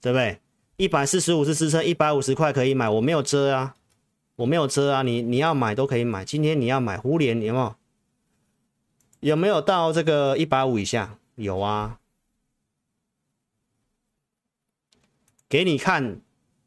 [0.00, 0.40] 对不对？
[0.78, 3.76] 一百四十五是支撑，一百五十块可以买，我没有遮啊，
[4.36, 6.24] 我没有遮啊，你你要买都可以买。
[6.24, 7.74] 今天你要买胡莲，有没有？
[9.20, 11.18] 有没有到这个一百五以下？
[11.36, 12.00] 有啊，
[15.48, 16.20] 给你看，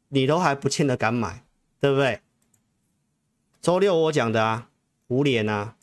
[0.08, 1.44] 你都还不见得敢买，
[1.80, 2.20] 对不对？
[3.60, 4.70] 周六我讲的啊，
[5.08, 5.76] 五连啊。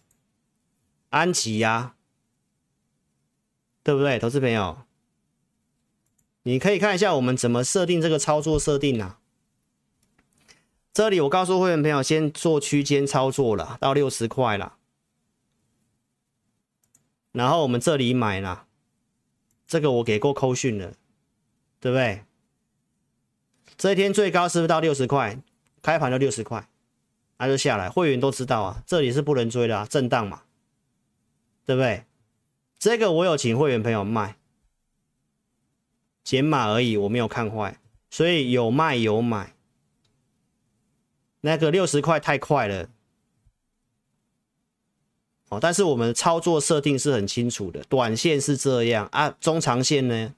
[1.09, 1.95] 安吉呀、
[3.83, 4.83] 对不对，投资朋友？
[6.43, 9.19] 你可以看一下我们怎么设定这个操作设定啊。
[10.93, 14.77] 这里我告诉会员朋友，先做区间操作了，到六十块了。
[17.31, 18.67] 然后我们这里买了，
[19.67, 20.93] 这个我给过扣讯了，
[21.79, 22.23] 对不对？
[23.77, 25.39] 这一天最高是不是到六十块？
[25.81, 26.67] 开盘就六十块，
[27.37, 27.89] 那就下来。
[27.89, 30.43] 会员都知道啊，这里是不能追的啊，震荡嘛。
[31.63, 32.05] 对不对？
[32.79, 34.35] 这个我有请会员朋友卖，
[36.23, 37.79] 减码而已，我没有看坏，
[38.09, 39.53] 所以有卖有买。
[41.41, 42.89] 那个六十块太快了，
[45.51, 50.33] 哦，但是我们操作设定是很清楚的，短线是这样啊，中长线呢？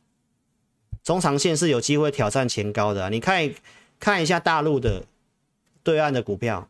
[1.03, 3.53] 中长线是有机会挑战前高的，你看
[3.99, 5.05] 看一下大陆的
[5.84, 6.68] 对岸的股票。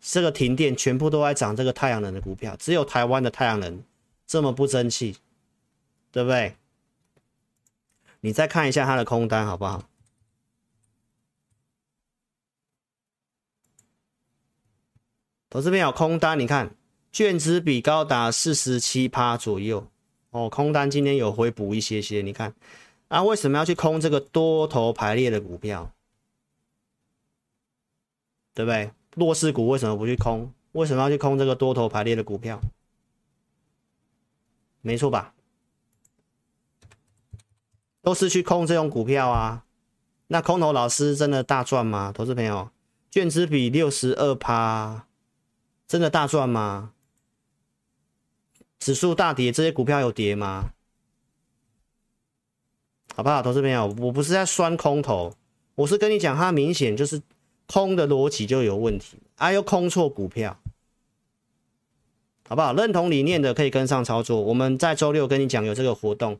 [0.00, 3.82] 这个停电全部都在涨，这个太阳能的股票，只有台湾的太阳能
[4.26, 5.16] 这么不争气，
[6.12, 6.54] 对不对？
[8.20, 9.88] 你再看一下它的空单好不好？
[15.48, 16.76] 投资朋友空单，你看
[17.14, 19.86] 券资比高达四十七趴左右
[20.30, 22.52] 哦，空单今天有回补一些些，你看
[23.06, 25.92] 啊，为什么要去空这个多头排列的股票？
[28.52, 28.90] 对不对？
[29.14, 30.52] 弱势股为什么不去空？
[30.72, 32.60] 为什么要去空这个多头排列的股票？
[34.80, 35.34] 没错吧？
[38.02, 39.64] 都是去空这种股票啊。
[40.26, 42.10] 那空头老师真的大赚吗？
[42.12, 42.70] 投资朋友，
[43.08, 45.06] 券资比六十二趴，
[45.86, 46.90] 真的大赚吗？
[48.84, 50.72] 指数大跌，这些股票有跌吗？
[53.14, 53.86] 好不好，投资朋友？
[53.98, 55.32] 我不是在酸空头，
[55.74, 57.22] 我是跟你讲，它明显就是。
[57.66, 60.54] 空的逻辑就有问题，啊，又空错股票，
[62.46, 62.74] 好不好？
[62.74, 64.38] 认同理念的可以跟上操作。
[64.38, 66.38] 我们在周六跟你讲有这个活动，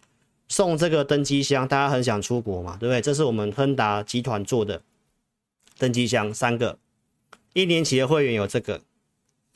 [0.48, 3.00] 送这个登机箱，大家很想出国嘛，对不对？
[3.00, 4.82] 这是我们亨达集团做的
[5.78, 6.78] 登机箱，三个，
[7.54, 8.82] 一年期的会员有这个，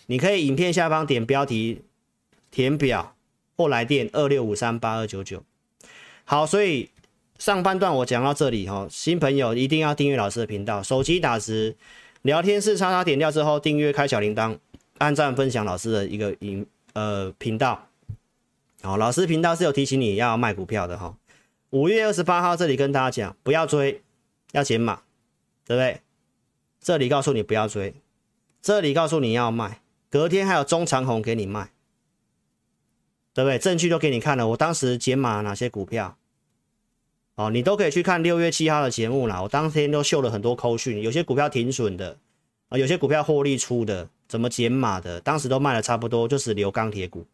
[0.07, 1.83] 你可以影片下方点标题
[2.59, 3.15] 填表
[3.57, 5.45] 或来电二六五三八二九九。
[6.25, 6.91] 好，所以。
[7.39, 11.77] 上半段我讲到这里哈，新朋友一定要订阅老师的频道，手机打字
[12.23, 14.59] 聊天室叉叉点掉之后订阅开小铃铛，
[14.99, 17.87] 按赞分享老师的一个影呃频道。
[18.83, 21.17] 好，老师频道是有提醒你要卖股票的哈。
[21.71, 24.03] 五月二十八号这里跟大家讲，不要追，
[24.51, 25.03] 要减码，
[25.65, 26.01] 对不对？
[26.81, 27.95] 这里告诉你不要追，
[28.61, 29.81] 这里告诉你要卖，
[30.11, 31.71] 隔天还有中长红给你卖，
[33.39, 33.57] 对不对？
[33.57, 36.19] 证据都给你看了，我当时减码哪些股票。
[37.37, 39.41] 哦，你都可以去看六月七号的节目啦。
[39.41, 42.19] 我当天都秀了很多扣讯，有些股票停损的
[42.69, 47.29] 啊，有些股票获利出的，怎么减码的，当时都卖的差不多，就是留钢铁股，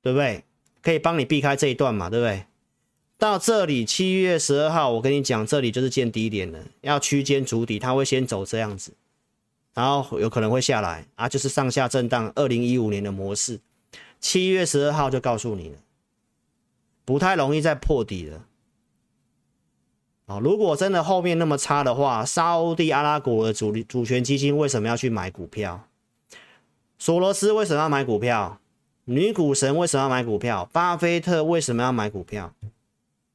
[0.00, 0.44] 对不对？
[0.80, 2.44] 可以帮你避开这一段嘛，对不对？
[3.18, 8.92] 到这里七月十二号，我跟你讲，这里就是见低点了，要区间筑底，它会先走这样子，
[9.74, 13.58] 然后有可能会下来啊，就是上下震荡，二零一五年的模式。
[14.24, 15.76] 七月十二号就告诉你了。
[17.04, 18.46] 不太容易再破底了。
[20.24, 25.86] 哦，如果真的后面那么差的话，沙乌地阿拉伯的主主权基金为什么要去买股票？
[26.98, 28.58] 索罗斯为什么要买股票？
[29.04, 30.70] 女股神为什么要买股票？
[30.72, 32.54] 巴菲特为什么要买股票？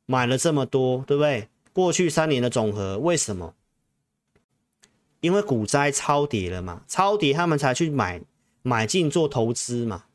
[0.07, 1.49] 买了这么多，对不对？
[1.71, 3.53] 过去三年的总和，为什么？
[5.21, 8.19] 因为股灾超跌了嘛，超跌他们才去买
[8.63, 10.05] 买进做投资嘛。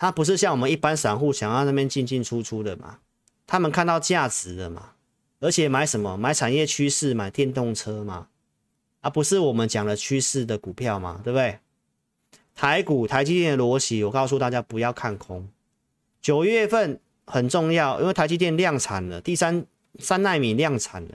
[0.00, 3.00] 他不是像我们一般散户想要那边进进出出的嘛，
[3.46, 4.92] 他们看到价值了嘛。
[5.40, 6.16] 而且买什么？
[6.16, 8.28] 买产业趋势，买电动车嘛，
[9.02, 11.58] 而、不是我们讲的趋势的股票嘛，对不对？
[12.54, 15.46] 台股台积电的逻辑，我告诉大家不要看空。
[16.22, 19.66] 九月份很重要，因为台积电量产了，第三
[19.98, 21.10] 三奈米量产了，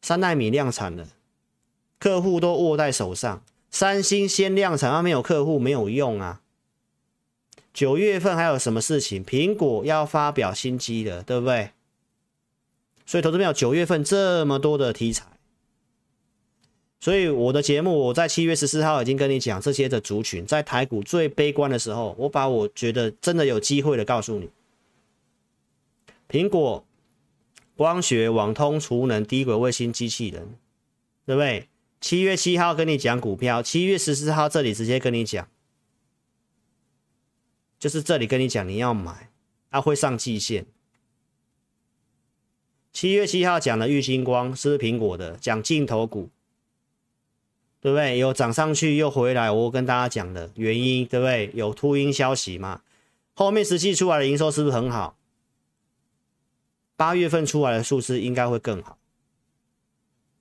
[0.00, 1.08] 三奈米量产了，
[1.98, 3.42] 客户都握在手上。
[3.68, 6.40] 三星先量产，它没有客户没有用啊。
[7.76, 9.22] 九月份还有什么事情？
[9.22, 11.72] 苹果要发表新机了，对不对？
[13.04, 15.26] 所以，投资朋友，九月份这么多的题材，
[16.98, 24.48] 所以我的节目我在七月十四号已经跟你讲这些的族群，在台股最悲观的时候，我把我觉得真的有机会的告诉你：
[26.30, 26.82] 苹果、
[27.76, 30.54] 光学、网通、储能、低轨卫星、机器人，
[31.26, 31.68] 对不对？
[32.00, 35.46] 七月七号跟你讲股票，七月十四号这里直接跟你讲，
[37.78, 39.30] 就是这里跟你讲你要买，
[39.70, 40.66] 它会上季线。
[42.92, 45.36] 七月七号讲的玉星光是不是苹果的？
[45.36, 46.30] 讲镜头股，
[47.80, 48.16] 对不对？
[48.18, 51.50] 有涨上去又回来，我跟大家讲的原因，对不对？
[51.52, 52.80] 有秃鹰消息嘛？
[53.34, 55.18] 后面实际出来的营收是不是很好？
[56.96, 58.96] 八月份出来的数字应该会更好。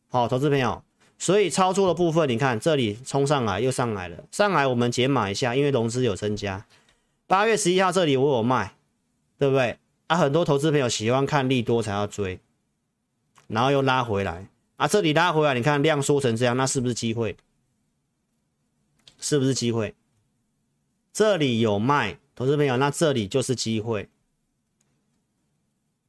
[0.08, 0.82] 好，投资朋友，
[1.20, 6.66] 所以操作的部分，你看这里冲上来又上来了，上来我们减码一下，因为融资有增加。
[7.28, 8.76] 八月十一号这里我有卖，
[9.38, 9.80] 对不对？
[10.08, 12.40] 啊，很多投资朋友喜欢看利多才要追。
[13.48, 14.48] 然后又拉回来
[14.78, 14.88] 啊！
[14.88, 17.38] 这里拉回来，你看量缩成这样，那是不是机会？
[19.20, 19.94] 是不是机会？
[21.14, 24.10] 这里有卖，投资朋友，那这里就是机会，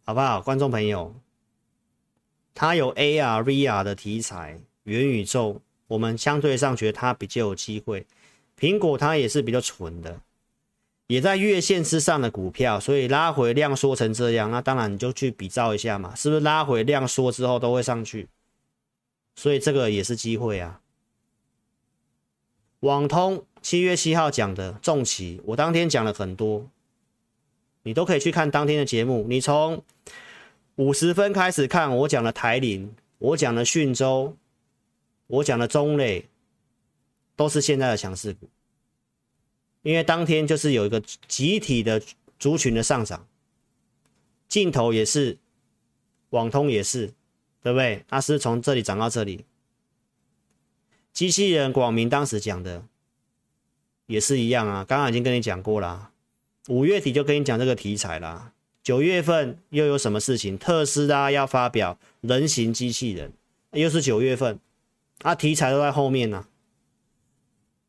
[0.04, 0.40] 好不好？
[0.40, 1.14] 观众朋友，
[2.54, 8.06] 它有 AR、VR 的题材，元宇宙，我们相对上觉得它比较有机会。
[8.58, 10.20] 苹果它也是比较纯的。
[11.08, 18.28] 也在月线之上的股票，所以拉回量缩成这样，那当然你就去比照一下嘛，是不是拉回量缩之后都会上去？
[19.36, 20.80] 所以这个也是机会啊。
[22.80, 26.68] 网通七月七号讲的重骑，我当天讲了很多，
[27.84, 29.26] 你都可以去看当天的节目。
[29.28, 29.82] 你从
[30.74, 34.36] 五十分开始看，我讲的台铃，我讲的讯州，
[35.28, 36.26] 我讲的中磊，
[37.36, 38.48] 都是现在的强势股。
[39.86, 42.02] 因为当天就是有一个集体的
[42.40, 43.24] 族群的上涨，
[44.48, 45.38] 镜头也是，
[46.30, 47.12] 网通也是，
[47.62, 48.04] 对不对？
[48.08, 49.44] 它是从这里涨到这里。
[51.12, 52.82] 机器人广明当时讲的
[54.06, 56.10] 也是一样啊，刚刚已经跟你讲过了，
[56.66, 58.52] 五月底就跟你讲这个题材啦。
[58.82, 60.58] 九月份又有什么事情？
[60.58, 63.32] 特斯拉要发表人形机器人，
[63.70, 64.58] 又是九月份，
[65.22, 66.48] 啊，题材都在后面呢、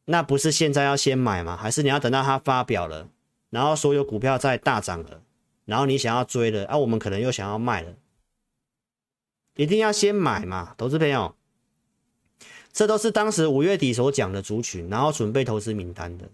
[0.10, 1.58] 那不是现在要先买吗？
[1.58, 3.10] 还是你要等到它发表了，
[3.50, 5.22] 然后所有股票在大涨了，
[5.66, 7.94] 然后你想要追了，啊，我们可能又想要卖了，
[9.58, 11.36] 一定要先买嘛，投资朋友，
[12.72, 16.30] 这都是当时五月底所讲的族群，然后准备投资名单的，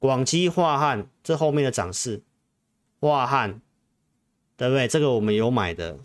[0.00, 2.22] 广基、化汉，这后面的涨势，
[2.98, 3.60] 化汉，
[4.56, 4.88] 对不对？
[4.88, 5.96] 这个我们有买的，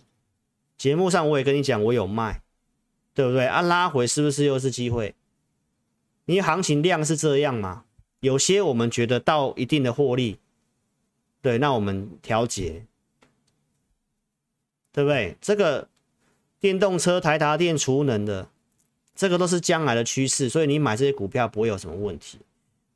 [0.78, 2.44] 节目上我也跟你讲，我有卖，
[3.16, 3.48] 对不对？
[3.48, 5.16] 啊，拉回是不是又是机会？
[6.28, 7.84] 你行情量是这样吗？
[8.20, 10.40] 有些我们觉得到一定的获利，
[11.42, 12.84] 对，那我们调节，
[14.92, 15.38] 对不对？
[15.40, 15.88] 这个
[16.60, 18.50] 电动车、台达电、储能的，
[19.16, 22.40] 这个都是将来的趋势，所以你买这些股票不会有什么问题。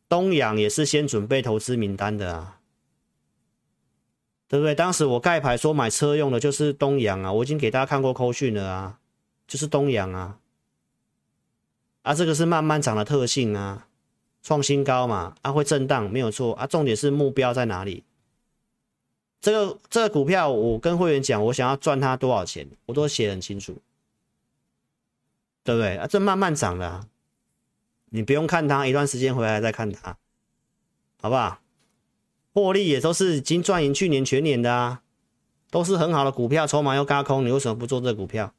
[0.10, 2.60] 东阳也是先准备投资名单的啊，
[4.50, 4.76] 对不对？
[4.76, 9.00] 当时我盖牌说买车用的就是东阳啊，我已经给大家看过扣讯了啊，
[9.48, 10.40] 就是东阳啊。
[12.04, 13.88] 啊，这个是慢慢涨的特性啊，
[14.42, 18.04] 创新高嘛，啊会震荡没有错啊，重点是目标在哪里？
[19.40, 23.78] 这个这个股票我跟会员讲，我想要赚它多少钱，我都写很清楚，
[25.64, 26.08] 对不对啊？
[26.08, 27.08] 这慢慢涨的啊，
[28.10, 30.18] 你不用看它，一段时间回来再看它，
[31.22, 31.60] 好不好？
[32.54, 35.02] 获利也都是已经赚赢去年全年的啊，
[35.70, 38.54] 都是很好的股票，筹码又轧空，你为什么不做这股票？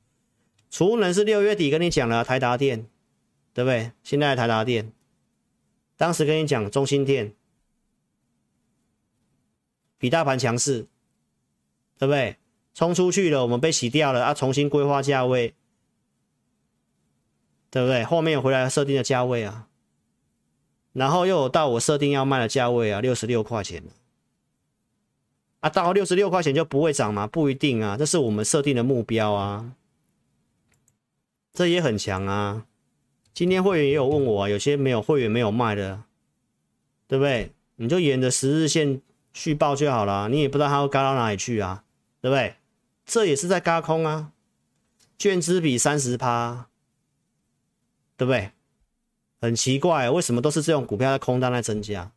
[0.70, 2.86] 储能是六月底跟你讲了，台达电。
[3.54, 3.92] 对不对？
[4.02, 4.92] 现在的台达电，
[5.96, 7.34] 当时跟你讲中心电
[9.98, 10.86] 比大盘强势，
[11.98, 12.36] 对不对？
[12.74, 14.32] 冲出去了，我们被洗掉了啊！
[14.32, 15.54] 重新规划价位，
[17.70, 18.02] 对不对？
[18.02, 19.68] 后面回来设定的价位啊，
[20.94, 23.84] 然后又有到我设定要卖的价位啊，六十六块钱
[25.60, 27.26] 啊，到六十六块钱就不会涨吗？
[27.26, 29.74] 不一定啊，这是我们设定的目标啊，
[31.52, 32.66] 这也很强啊。
[33.34, 36.02] 今天会员也有问我啊，有些没有会员没有卖的，
[37.08, 37.52] 对不对？
[37.76, 39.00] 你就沿着十日线
[39.32, 41.84] 续报就好了，你也不知道它会轧到哪里去啊，
[42.20, 42.54] 对不对？
[43.06, 44.32] 这也是在轧空啊，
[45.18, 46.68] 券资比三十趴，
[48.16, 48.52] 对不对？
[49.40, 52.12] 很奇怪，为什么都是这种股票的空单在增加？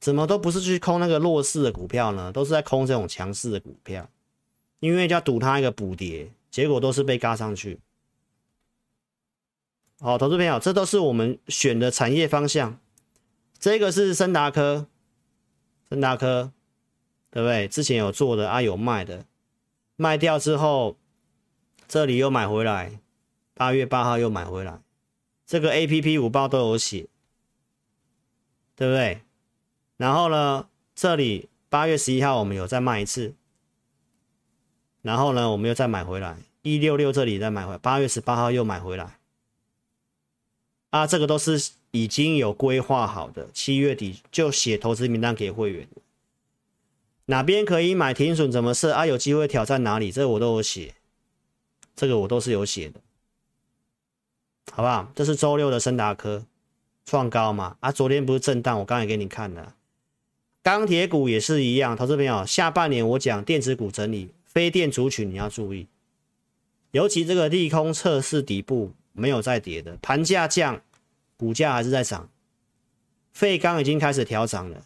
[0.00, 2.32] 怎么都不是去空那个弱势的股票呢？
[2.32, 4.08] 都是在空这种强势的股票，
[4.80, 7.78] 因为要赌它一个补跌，结果都是被嘎上去。
[10.04, 12.76] 好，投资朋友，这都是我们选的产业方向。
[13.60, 14.88] 这个是升达科，
[15.88, 16.50] 升达科，
[17.30, 17.68] 对不对？
[17.68, 19.24] 之前有做的啊，有卖的，
[19.94, 20.96] 卖掉之后，
[21.86, 22.98] 这里又买回来，
[23.54, 24.80] 八月八号又买回来。
[25.46, 27.06] 这个 APP 五报都有写，
[28.74, 29.20] 对不对？
[29.98, 33.34] 然后呢，这里八月十一号我们有再卖一次，
[35.00, 39.21] 然后呢，我们又再买回来，一六六这里再买回来，八月十八号又买回来。
[40.92, 45.88] 啊，这个都是已经有规划好的，七月底就写投资名单给会员。
[47.24, 49.06] 哪边可以买停损怎么设啊？
[49.06, 50.12] 有机会挑战哪里？
[50.12, 50.94] 这个我都有写，
[51.96, 53.00] 这个我都是有写的，
[54.70, 55.10] 好不好？
[55.14, 56.44] 这是周六的升达科
[57.06, 57.78] 创高嘛？
[57.80, 58.78] 啊，昨天不是震荡？
[58.80, 59.74] 我刚才给你看了，
[60.62, 61.96] 钢铁股也是一样。
[61.96, 65.86] 投资朋友，下半年我讲电子股整理，非电族群你要注意，
[66.90, 68.92] 尤其这个利空测试底部。
[69.12, 70.82] 没有再跌的，盘价降，
[71.36, 72.28] 股价还是在涨。
[73.32, 74.84] 废钢已经开始调涨了，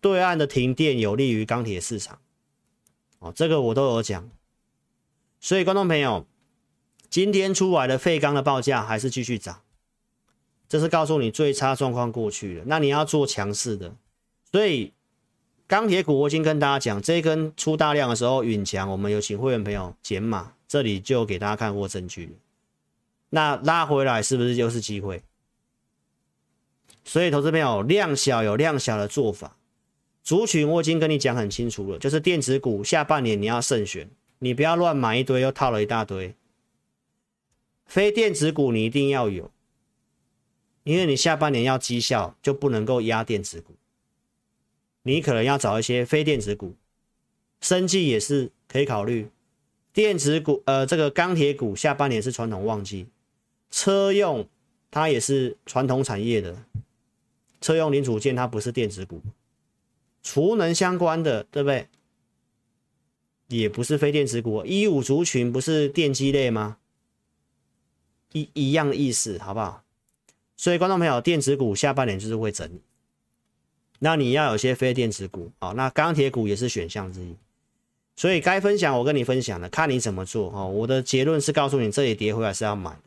[0.00, 2.18] 对岸的停电有利于钢铁市场。
[3.20, 4.30] 哦，这个我都有讲。
[5.40, 6.26] 所以观众朋友，
[7.08, 9.62] 今天出来的废钢的报价还是继续涨，
[10.68, 12.64] 这是告诉你最差状况过去了。
[12.66, 13.94] 那你要做强势的，
[14.50, 14.92] 所以
[15.66, 22.32] 钢铁股我已经跟大家讲，这一根出大量的时候，允强我们有请会员朋友减码，这里就给大家看过证据了。
[23.34, 25.22] 那拉回来是不是就是机会？
[27.02, 29.56] 所以投资朋友，量小有量小的做法，
[30.22, 34.10] 族群我已经跟你讲很清楚了，就是电子股下半年你要慎选，
[34.40, 36.34] 你不要乱买一堆又套了一大堆。
[37.86, 39.50] 非电子股你一定要有，
[40.84, 43.74] 因为你下半年要绩效就不能够压电子股，
[45.04, 46.76] 你可能要找一些非电子股，
[47.62, 49.30] 生计也是可以考虑。
[49.94, 53.06] 电子股呃，这个钢铁股下半年是传统旺季。
[53.72, 54.46] 车用
[54.90, 56.56] 它也是传统产业的，
[57.60, 59.20] 车用零组件它不是电子股，
[60.22, 61.88] 储能相关的对不对？
[63.48, 66.76] 也不是非电子股，一五族群不是电机类吗？
[68.32, 69.82] 一一样意思，好不好？
[70.56, 72.80] 所以观众朋友，电子股下半年就是会整理，
[73.98, 77.34] 那你要有些非电子股，好，那钢铁股也是选项之一。
[78.16, 80.68] 所以该分享我跟你分享的，看你怎么做哦。
[80.68, 83.00] 我的结论是告诉你，这里跌回来是要买的。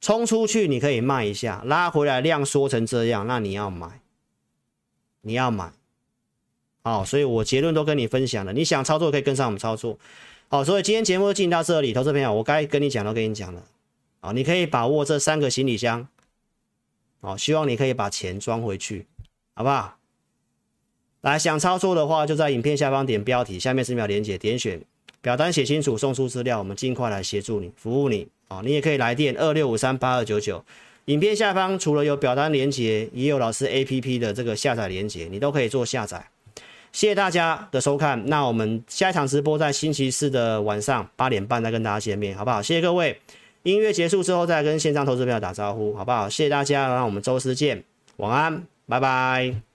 [0.00, 4.00] 冲出去你可以卖一下，拉回来量缩成这样，那你要买，
[5.20, 5.72] 你要买，
[6.82, 9.98] 好，所以我结论都跟你分享了，你想操作可以跟上我们操作，
[10.48, 13.62] 好，所以今天节目就进到这里，投资朋友，我该跟你讲都跟你讲了，
[14.20, 16.08] 好，你可以把握这三个行李箱，
[17.20, 19.06] 好，希望你可以把钱装回去，
[19.54, 19.98] 好不好？
[21.20, 24.82] 来，想操作的话，就在影片下方点标题，下面是秒连接，点选
[25.22, 28.26] 表单写清楚，送出资料，我们尽快来协助你，服务你。
[28.48, 30.64] 哦，你也可以来电二六五三八二九九，
[31.04, 36.26] 影片下方除了有表单连接，也有老师 APP 的这个下载连接，你都可以做下载。
[36.90, 42.60] 谢谢大家的收看，那我们下一场直播在星期四的晚上八点半再跟大家见面，好不好？
[42.60, 43.16] 谢谢各位，
[43.62, 46.28] 音乐结束之后再跟线上投资朋友打招呼，好不好？
[46.28, 47.84] 谢谢大家，让我们周四见，
[48.16, 49.69] 晚安，拜拜。